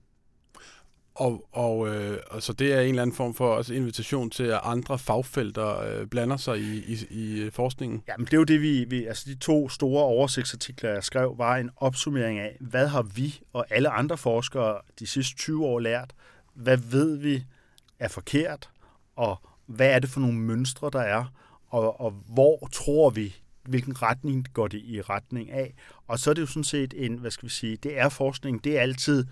Og, 1.14 1.48
og 1.52 1.88
øh, 1.88 2.18
altså 2.30 2.52
det 2.52 2.72
er 2.72 2.80
en 2.80 2.88
eller 2.88 3.02
anden 3.02 3.16
form 3.16 3.34
for 3.34 3.54
også 3.54 3.74
invitation 3.74 4.30
til, 4.30 4.44
at 4.44 4.60
andre 4.62 4.98
fagfelter 4.98 5.80
øh, 5.80 6.06
blander 6.06 6.36
sig 6.36 6.58
i, 6.58 6.78
i, 6.78 7.06
i 7.10 7.40
øh, 7.40 7.52
forskningen? 7.52 8.02
Jamen 8.08 8.26
det 8.26 8.32
er 8.32 8.38
jo 8.38 8.44
det, 8.44 8.62
vi, 8.62 8.84
vi... 8.84 9.04
Altså 9.04 9.24
de 9.26 9.34
to 9.34 9.68
store 9.68 10.04
oversigtsartikler, 10.04 10.90
jeg 10.90 11.04
skrev, 11.04 11.34
var 11.38 11.56
en 11.56 11.70
opsummering 11.76 12.38
af, 12.38 12.56
hvad 12.60 12.86
har 12.86 13.02
vi 13.02 13.40
og 13.52 13.66
alle 13.70 13.90
andre 13.90 14.18
forskere 14.18 14.80
de 14.98 15.06
sidste 15.06 15.36
20 15.36 15.66
år 15.66 15.80
lært? 15.80 16.14
Hvad 16.60 16.76
ved 16.76 17.16
vi 17.16 17.44
er 17.98 18.08
forkert? 18.08 18.70
Og 19.16 19.36
hvad 19.66 19.90
er 19.90 19.98
det 19.98 20.10
for 20.10 20.20
nogle 20.20 20.38
mønstre, 20.38 20.90
der 20.92 21.00
er? 21.00 21.24
Og, 21.68 22.00
og 22.00 22.10
hvor 22.10 22.68
tror 22.72 23.10
vi, 23.10 23.36
hvilken 23.62 24.02
retning 24.02 24.46
går 24.52 24.68
det 24.68 24.80
i 24.84 25.00
retning 25.00 25.50
af? 25.50 25.74
Og 26.06 26.18
så 26.18 26.30
er 26.30 26.34
det 26.34 26.42
jo 26.42 26.46
sådan 26.46 26.64
set 26.64 26.94
en, 26.96 27.18
hvad 27.18 27.30
skal 27.30 27.48
vi 27.48 27.52
sige, 27.52 27.76
det 27.76 27.98
er 27.98 28.08
forskning, 28.08 28.64
det 28.64 28.78
er 28.78 28.82
altid 28.82 29.24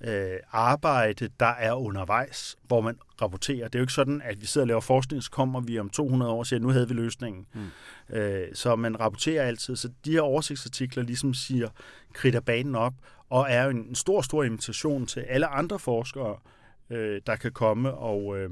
øh, 0.00 0.36
arbejde, 0.52 1.28
der 1.40 1.46
er 1.46 1.72
undervejs, 1.72 2.56
hvor 2.62 2.80
man 2.80 2.98
rapporterer. 3.22 3.68
Det 3.68 3.74
er 3.74 3.78
jo 3.78 3.82
ikke 3.82 3.92
sådan, 3.92 4.22
at 4.24 4.40
vi 4.40 4.46
sidder 4.46 4.64
og 4.64 4.68
laver 4.68 4.80
forskning, 4.80 5.22
så 5.22 5.30
kommer 5.30 5.60
vi 5.60 5.78
om 5.78 5.90
200 5.90 6.32
år 6.32 6.38
og 6.38 6.46
siger, 6.46 6.58
at 6.58 6.62
nu 6.62 6.68
havde 6.68 6.88
vi 6.88 6.94
løsningen. 6.94 7.46
Mm. 7.54 8.16
Øh, 8.16 8.48
så 8.54 8.76
man 8.76 9.00
rapporterer 9.00 9.46
altid. 9.46 9.76
Så 9.76 9.88
de 10.04 10.12
her 10.12 10.20
oversigtsartikler 10.20 11.02
ligesom 11.02 11.34
siger, 11.34 11.68
kridter 12.12 12.40
banen 12.40 12.74
op, 12.74 12.94
og 13.30 13.46
er 13.48 13.68
en, 13.68 13.76
en 13.76 13.94
stor, 13.94 14.22
stor 14.22 14.44
invitation 14.44 15.06
til 15.06 15.20
alle 15.20 15.46
andre 15.46 15.78
forskere, 15.78 16.36
øh, 16.90 17.20
der 17.26 17.36
kan 17.36 17.52
komme 17.52 17.94
og, 17.94 18.38
øh, 18.38 18.50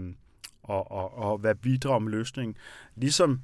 og, 0.62 0.90
og, 0.90 1.14
og 1.18 1.42
være 1.42 1.54
bidrag 1.54 2.02
med 2.02 2.10
løsningen. 2.10 2.56
Ligesom 2.96 3.40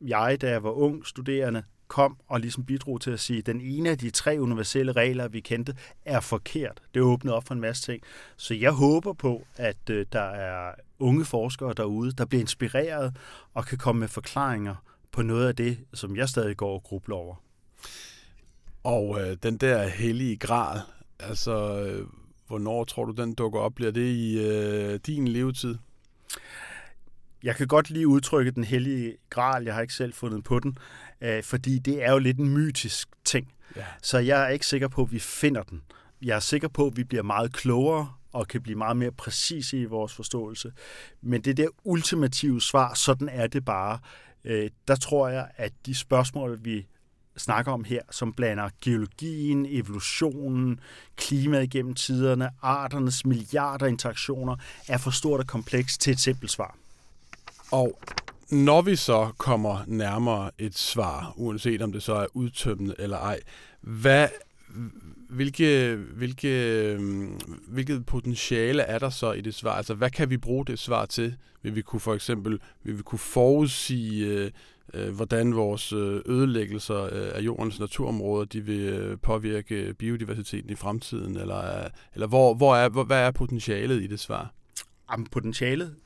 jeg, 0.00 0.40
da 0.40 0.50
jeg 0.50 0.62
var 0.62 0.70
ung 0.70 1.06
studerende, 1.06 1.62
kom 1.88 2.16
og 2.26 2.40
ligesom 2.40 2.64
bidrog 2.64 3.00
til 3.00 3.10
at 3.10 3.20
sige, 3.20 3.38
at 3.38 3.46
den 3.46 3.60
ene 3.60 3.90
af 3.90 3.98
de 3.98 4.10
tre 4.10 4.36
universelle 4.40 4.92
regler, 4.92 5.28
vi 5.28 5.40
kendte, 5.40 5.76
er 6.04 6.20
forkert. 6.20 6.82
Det 6.94 7.02
åbnede 7.02 7.36
op 7.36 7.46
for 7.46 7.54
en 7.54 7.60
masse 7.60 7.82
ting. 7.82 8.02
Så 8.36 8.54
jeg 8.54 8.72
håber 8.72 9.12
på, 9.12 9.46
at 9.56 9.90
øh, 9.90 10.06
der 10.12 10.20
er 10.20 10.74
unge 10.98 11.24
forskere 11.24 11.74
derude, 11.74 12.12
der 12.12 12.24
bliver 12.24 12.40
inspireret 12.40 13.16
og 13.54 13.66
kan 13.66 13.78
komme 13.78 14.00
med 14.00 14.08
forklaringer 14.08 14.74
på 15.12 15.22
noget 15.22 15.48
af 15.48 15.56
det, 15.56 15.78
som 15.94 16.16
jeg 16.16 16.28
stadig 16.28 16.56
går 16.56 16.74
og 16.74 16.82
grubler 16.82 17.16
over. 17.16 17.34
Og 18.84 19.20
øh, 19.20 19.36
den 19.42 19.56
der 19.56 19.88
hellige 19.88 20.36
gral, 20.36 20.80
altså 21.18 21.80
øh, 21.80 22.06
hvornår 22.48 22.84
tror 22.84 23.04
du, 23.04 23.12
den 23.12 23.34
dukker 23.34 23.60
op? 23.60 23.74
Bliver 23.74 23.90
det 23.90 24.06
i 24.06 24.38
øh, 24.46 25.00
din 25.06 25.28
levetid? 25.28 25.74
Jeg 27.42 27.56
kan 27.56 27.66
godt 27.66 27.90
lige 27.90 28.08
udtrykke 28.08 28.50
den 28.50 28.64
hellige 28.64 29.16
gral, 29.30 29.64
jeg 29.64 29.74
har 29.74 29.82
ikke 29.82 29.94
selv 29.94 30.12
fundet 30.12 30.44
på 30.44 30.60
den, 30.60 30.78
øh, 31.20 31.42
fordi 31.42 31.78
det 31.78 32.04
er 32.04 32.12
jo 32.12 32.18
lidt 32.18 32.38
en 32.38 32.48
mytisk 32.48 33.08
ting. 33.24 33.52
Ja. 33.76 33.84
Så 34.02 34.18
jeg 34.18 34.44
er 34.44 34.48
ikke 34.48 34.66
sikker 34.66 34.88
på, 34.88 35.02
at 35.02 35.12
vi 35.12 35.18
finder 35.18 35.62
den. 35.62 35.82
Jeg 36.22 36.36
er 36.36 36.40
sikker 36.40 36.68
på, 36.68 36.86
at 36.86 36.96
vi 36.96 37.04
bliver 37.04 37.22
meget 37.22 37.52
klogere 37.52 38.12
og 38.32 38.48
kan 38.48 38.62
blive 38.62 38.78
meget 38.78 38.96
mere 38.96 39.12
præcise 39.12 39.80
i 39.80 39.84
vores 39.84 40.14
forståelse. 40.14 40.72
Men 41.22 41.40
det 41.40 41.56
der 41.56 41.68
ultimative 41.84 42.60
svar, 42.60 42.94
sådan 42.94 43.28
er 43.28 43.46
det 43.46 43.64
bare. 43.64 43.98
Øh, 44.44 44.70
der 44.88 44.96
tror 44.96 45.28
jeg, 45.28 45.48
at 45.56 45.72
de 45.86 45.94
spørgsmål, 45.94 46.58
vi 46.64 46.86
snakker 47.38 47.72
om 47.72 47.84
her, 47.84 48.00
som 48.10 48.32
blander 48.32 48.68
geologien, 48.82 49.66
evolutionen, 49.68 50.80
klimaet 51.16 51.70
gennem 51.70 51.94
tiderne, 51.94 52.50
arternes 52.62 53.24
milliarder 53.24 53.86
interaktioner, 53.86 54.56
er 54.88 54.98
for 54.98 55.10
stort 55.10 55.40
og 55.40 55.46
komplekst 55.46 56.00
til 56.00 56.12
et 56.12 56.20
simpelt 56.20 56.50
svar. 56.50 56.76
Og 57.70 57.98
når 58.50 58.82
vi 58.82 58.96
så 58.96 59.30
kommer 59.38 59.84
nærmere 59.86 60.50
et 60.58 60.78
svar, 60.78 61.32
uanset 61.36 61.82
om 61.82 61.92
det 61.92 62.02
så 62.02 62.12
er 62.12 62.26
udtømmende 62.34 62.94
eller 62.98 63.18
ej, 63.18 63.40
hvad, 63.80 64.28
hvilke, 65.28 65.96
hvilke, 65.96 66.98
hvilket 67.68 68.06
potentiale 68.06 68.82
er 68.82 68.98
der 68.98 69.10
så 69.10 69.32
i 69.32 69.40
det 69.40 69.54
svar? 69.54 69.72
Altså, 69.72 69.94
hvad 69.94 70.10
kan 70.10 70.30
vi 70.30 70.36
bruge 70.36 70.66
det 70.66 70.78
svar 70.78 71.06
til? 71.06 71.36
Vil 71.62 71.74
vi 71.74 71.82
kunne 71.82 72.00
for 72.00 72.14
eksempel 72.14 72.60
vil 72.82 72.98
vi 72.98 73.02
kunne 73.02 73.18
forudsige, 73.18 74.52
øh, 74.94 75.14
hvordan 75.14 75.56
vores 75.56 75.92
øh, 75.92 76.20
ødelæggelser 76.26 77.02
øh, 77.02 77.30
af 77.34 77.40
jordens 77.40 77.80
naturområder 77.80 78.44
de 78.44 78.60
vil 78.60 78.80
øh, 78.80 79.18
påvirke 79.18 79.94
biodiversiteten 79.94 80.70
i 80.70 80.74
fremtiden? 80.74 81.36
Eller, 81.36 81.88
eller 82.14 82.26
hvor, 82.26 82.54
hvor 82.54 82.76
er, 82.76 82.88
hvor, 82.88 83.04
hvad 83.04 83.20
er 83.20 83.30
potentialet 83.30 84.02
i 84.02 84.06
det 84.06 84.20
svar? 84.20 84.52
Jamen, 85.10 85.26
potentialet 85.26 85.96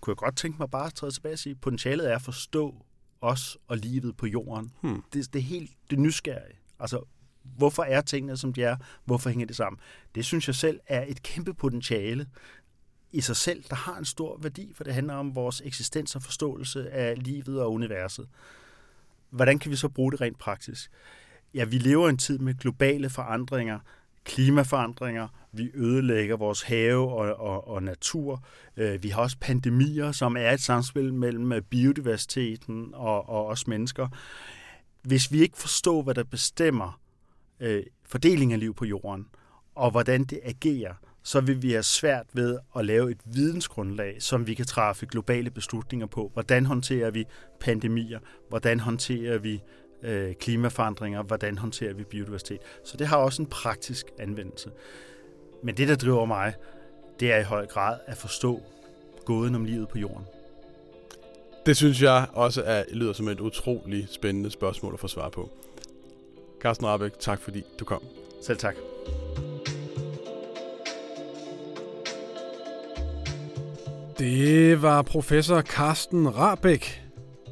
kunne 0.00 0.12
jeg 0.12 0.16
godt 0.16 0.36
tænke 0.36 0.58
mig 0.58 0.70
bare 0.70 0.86
at 0.86 0.94
træde 0.94 1.12
tilbage 1.12 1.32
og 1.32 1.38
sige, 1.38 1.54
potentialet 1.54 2.10
er 2.10 2.14
at 2.14 2.22
forstå 2.22 2.74
os 3.20 3.58
og 3.68 3.76
livet 3.76 4.16
på 4.16 4.26
jorden. 4.26 4.72
Hmm. 4.80 5.02
Det, 5.12 5.32
det 5.32 5.38
er 5.38 5.42
helt 5.42 5.70
det 5.90 5.98
nysgerrige. 5.98 6.58
Altså, 6.80 7.04
hvorfor 7.42 7.82
er 7.82 8.00
tingene, 8.00 8.36
som 8.36 8.52
de 8.52 8.62
er? 8.62 8.76
Hvorfor 9.04 9.30
hænger 9.30 9.46
det 9.46 9.56
sammen? 9.56 9.80
Det 10.14 10.24
synes 10.24 10.46
jeg 10.46 10.54
selv 10.54 10.80
er 10.86 11.04
et 11.08 11.22
kæmpe 11.22 11.54
potentiale 11.54 12.26
i 13.12 13.20
sig 13.20 13.36
selv, 13.36 13.64
der 13.70 13.76
har 13.76 13.98
en 13.98 14.04
stor 14.04 14.38
værdi, 14.38 14.72
for 14.74 14.84
det 14.84 14.94
handler 14.94 15.14
om 15.14 15.34
vores 15.34 15.62
eksistens 15.64 16.16
og 16.16 16.22
forståelse 16.22 16.90
af 16.90 17.24
livet 17.24 17.60
og 17.60 17.72
universet. 17.72 18.28
Hvordan 19.30 19.58
kan 19.58 19.70
vi 19.70 19.76
så 19.76 19.88
bruge 19.88 20.12
det 20.12 20.20
rent 20.20 20.38
praktisk? 20.38 20.90
Ja, 21.54 21.64
vi 21.64 21.78
lever 21.78 22.06
i 22.06 22.10
en 22.10 22.18
tid 22.18 22.38
med 22.38 22.54
globale 22.54 23.10
forandringer, 23.10 23.78
klimaforandringer, 24.24 25.28
vi 25.52 25.70
ødelægger 25.74 26.36
vores 26.36 26.62
have 26.62 27.12
og, 27.12 27.36
og, 27.40 27.68
og 27.68 27.82
natur. 27.82 28.44
Øh, 28.76 29.02
vi 29.02 29.08
har 29.08 29.22
også 29.22 29.36
pandemier, 29.40 30.12
som 30.12 30.36
er 30.36 30.50
et 30.50 30.60
samspil 30.60 31.14
mellem 31.14 31.64
biodiversiteten 31.70 32.90
og, 32.94 33.28
og 33.28 33.46
os 33.46 33.66
mennesker. 33.66 34.08
Hvis 35.02 35.32
vi 35.32 35.40
ikke 35.40 35.58
forstår, 35.58 36.02
hvad 36.02 36.14
der 36.14 36.24
bestemmer 36.24 37.00
øh, 37.60 37.82
fordelingen 38.04 38.52
af 38.52 38.60
liv 38.60 38.74
på 38.74 38.84
jorden, 38.84 39.26
og 39.74 39.90
hvordan 39.90 40.24
det 40.24 40.40
agerer, 40.44 40.94
så 41.22 41.40
vil 41.40 41.62
vi 41.62 41.70
have 41.70 41.82
svært 41.82 42.26
ved 42.32 42.58
at 42.76 42.84
lave 42.84 43.10
et 43.10 43.20
vidensgrundlag, 43.24 44.22
som 44.22 44.46
vi 44.46 44.54
kan 44.54 44.66
træffe 44.66 45.06
globale 45.06 45.50
beslutninger 45.50 46.06
på. 46.06 46.30
Hvordan 46.32 46.66
håndterer 46.66 47.10
vi 47.10 47.24
pandemier? 47.60 48.18
Hvordan 48.48 48.80
håndterer 48.80 49.38
vi 49.38 49.62
øh, 50.02 50.34
klimaforandringer? 50.34 51.22
Hvordan 51.22 51.58
håndterer 51.58 51.94
vi 51.94 52.04
biodiversitet? 52.04 52.58
Så 52.84 52.96
det 52.96 53.06
har 53.06 53.16
også 53.16 53.42
en 53.42 53.48
praktisk 53.48 54.06
anvendelse. 54.18 54.70
Men 55.62 55.76
det, 55.76 55.88
der 55.88 55.96
driver 55.96 56.24
mig, 56.24 56.54
det 57.20 57.32
er 57.32 57.38
i 57.38 57.42
høj 57.42 57.66
grad 57.66 57.98
at 58.06 58.16
forstå 58.16 58.62
gåden 59.24 59.54
om 59.54 59.64
livet 59.64 59.88
på 59.88 59.98
jorden. 59.98 60.24
Det 61.66 61.76
synes 61.76 62.02
jeg 62.02 62.26
også 62.32 62.62
er, 62.62 62.84
lyder 62.92 63.12
som 63.12 63.28
et 63.28 63.40
utrolig 63.40 64.08
spændende 64.10 64.50
spørgsmål 64.50 64.94
at 64.94 65.00
få 65.00 65.08
svar 65.08 65.28
på. 65.28 65.50
Carsten 66.60 66.86
Rabeck, 66.86 67.18
tak 67.18 67.40
fordi 67.40 67.62
du 67.78 67.84
kom. 67.84 68.02
Selv 68.42 68.58
tak. 68.58 68.74
Det 74.18 74.82
var 74.82 75.02
professor 75.02 75.60
Carsten 75.60 76.36
Rabeck. 76.36 77.02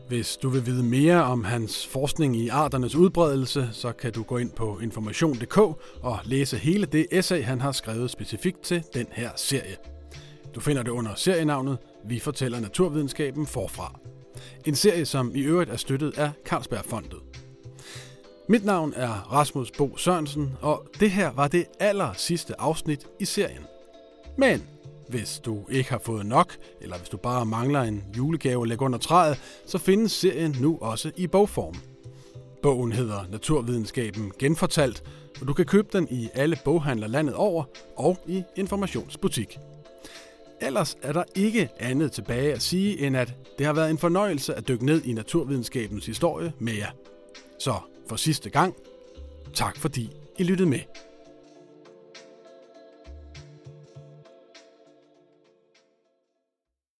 Hvis 0.09 0.37
du 0.37 0.49
vil 0.49 0.66
vide 0.66 0.83
mere 0.83 1.25
om 1.25 1.44
hans 1.44 1.87
forskning 1.87 2.37
i 2.37 2.49
arternes 2.49 2.94
udbredelse, 2.94 3.68
så 3.73 3.92
kan 3.92 4.12
du 4.12 4.23
gå 4.23 4.38
ind 4.38 4.51
på 4.51 4.79
information.dk 4.83 5.59
og 6.03 6.18
læse 6.25 6.57
hele 6.57 6.87
det 6.87 7.07
essay, 7.11 7.42
han 7.42 7.61
har 7.61 7.73
skrevet 7.73 8.11
specifikt 8.11 8.61
til 8.62 8.83
den 8.94 9.07
her 9.12 9.31
serie. 9.37 9.77
Du 10.55 10.61
finder 10.61 10.83
det 10.83 10.90
under 10.90 11.14
serienavnet 11.14 11.79
Vi 12.05 12.18
fortæller 12.18 12.61
naturvidenskaben 12.61 13.46
forfra. 13.46 13.99
En 14.66 14.75
serie, 14.75 15.07
som 15.07 15.33
i 15.35 15.40
øvrigt 15.40 15.70
er 15.70 15.77
støttet 15.77 16.18
af 16.18 16.31
Carlsbergfondet. 16.44 17.18
Mit 18.49 18.64
navn 18.64 18.92
er 18.96 19.33
Rasmus 19.33 19.70
Bo 19.70 19.96
Sørensen, 19.96 20.53
og 20.61 20.87
det 21.01 21.11
her 21.11 21.33
var 21.33 21.49
det 21.49 21.64
aller 21.81 22.12
sidste 22.12 22.61
afsnit 22.61 23.07
i 23.20 23.25
serien. 23.25 23.62
Men 24.38 24.62
hvis 25.11 25.40
du 25.44 25.64
ikke 25.70 25.90
har 25.90 26.01
fået 26.05 26.27
nok, 26.27 26.57
eller 26.81 26.96
hvis 26.96 27.09
du 27.09 27.16
bare 27.16 27.46
mangler 27.46 27.81
en 27.83 28.05
julegave 28.16 28.62
at 28.62 28.68
lægge 28.68 28.85
under 28.85 28.99
træet, 28.99 29.40
så 29.66 29.79
findes 29.79 30.12
serien 30.12 30.57
nu 30.61 30.79
også 30.81 31.11
i 31.16 31.27
bogform. 31.27 31.75
Bogen 32.62 32.92
hedder 32.92 33.25
Naturvidenskaben 33.31 34.33
genfortalt, 34.38 35.03
og 35.40 35.49
du 35.49 35.53
kan 35.53 35.66
købe 35.66 35.88
den 35.92 36.09
i 36.11 36.29
alle 36.35 36.59
boghandler 36.64 37.07
landet 37.07 37.35
over 37.35 37.64
og 37.96 38.18
i 38.27 38.42
informationsbutik. 38.57 39.59
Ellers 40.61 40.96
er 41.03 41.12
der 41.12 41.25
ikke 41.35 41.68
andet 41.79 42.12
tilbage 42.12 42.53
at 42.53 42.62
sige, 42.62 42.99
end 42.99 43.16
at 43.16 43.35
det 43.59 43.66
har 43.66 43.73
været 43.73 43.90
en 43.90 43.99
fornøjelse 43.99 44.55
at 44.55 44.68
dykke 44.68 44.87
ned 44.87 45.05
i 45.05 45.12
naturvidenskabens 45.12 46.07
historie 46.07 46.53
med 46.59 46.73
jer. 46.73 46.90
Så 47.59 47.75
for 48.09 48.16
sidste 48.16 48.51
gang, 48.51 48.75
tak 49.55 49.77
fordi 49.77 50.11
I 50.38 50.42
lyttede 50.42 50.68
med. 50.68 50.81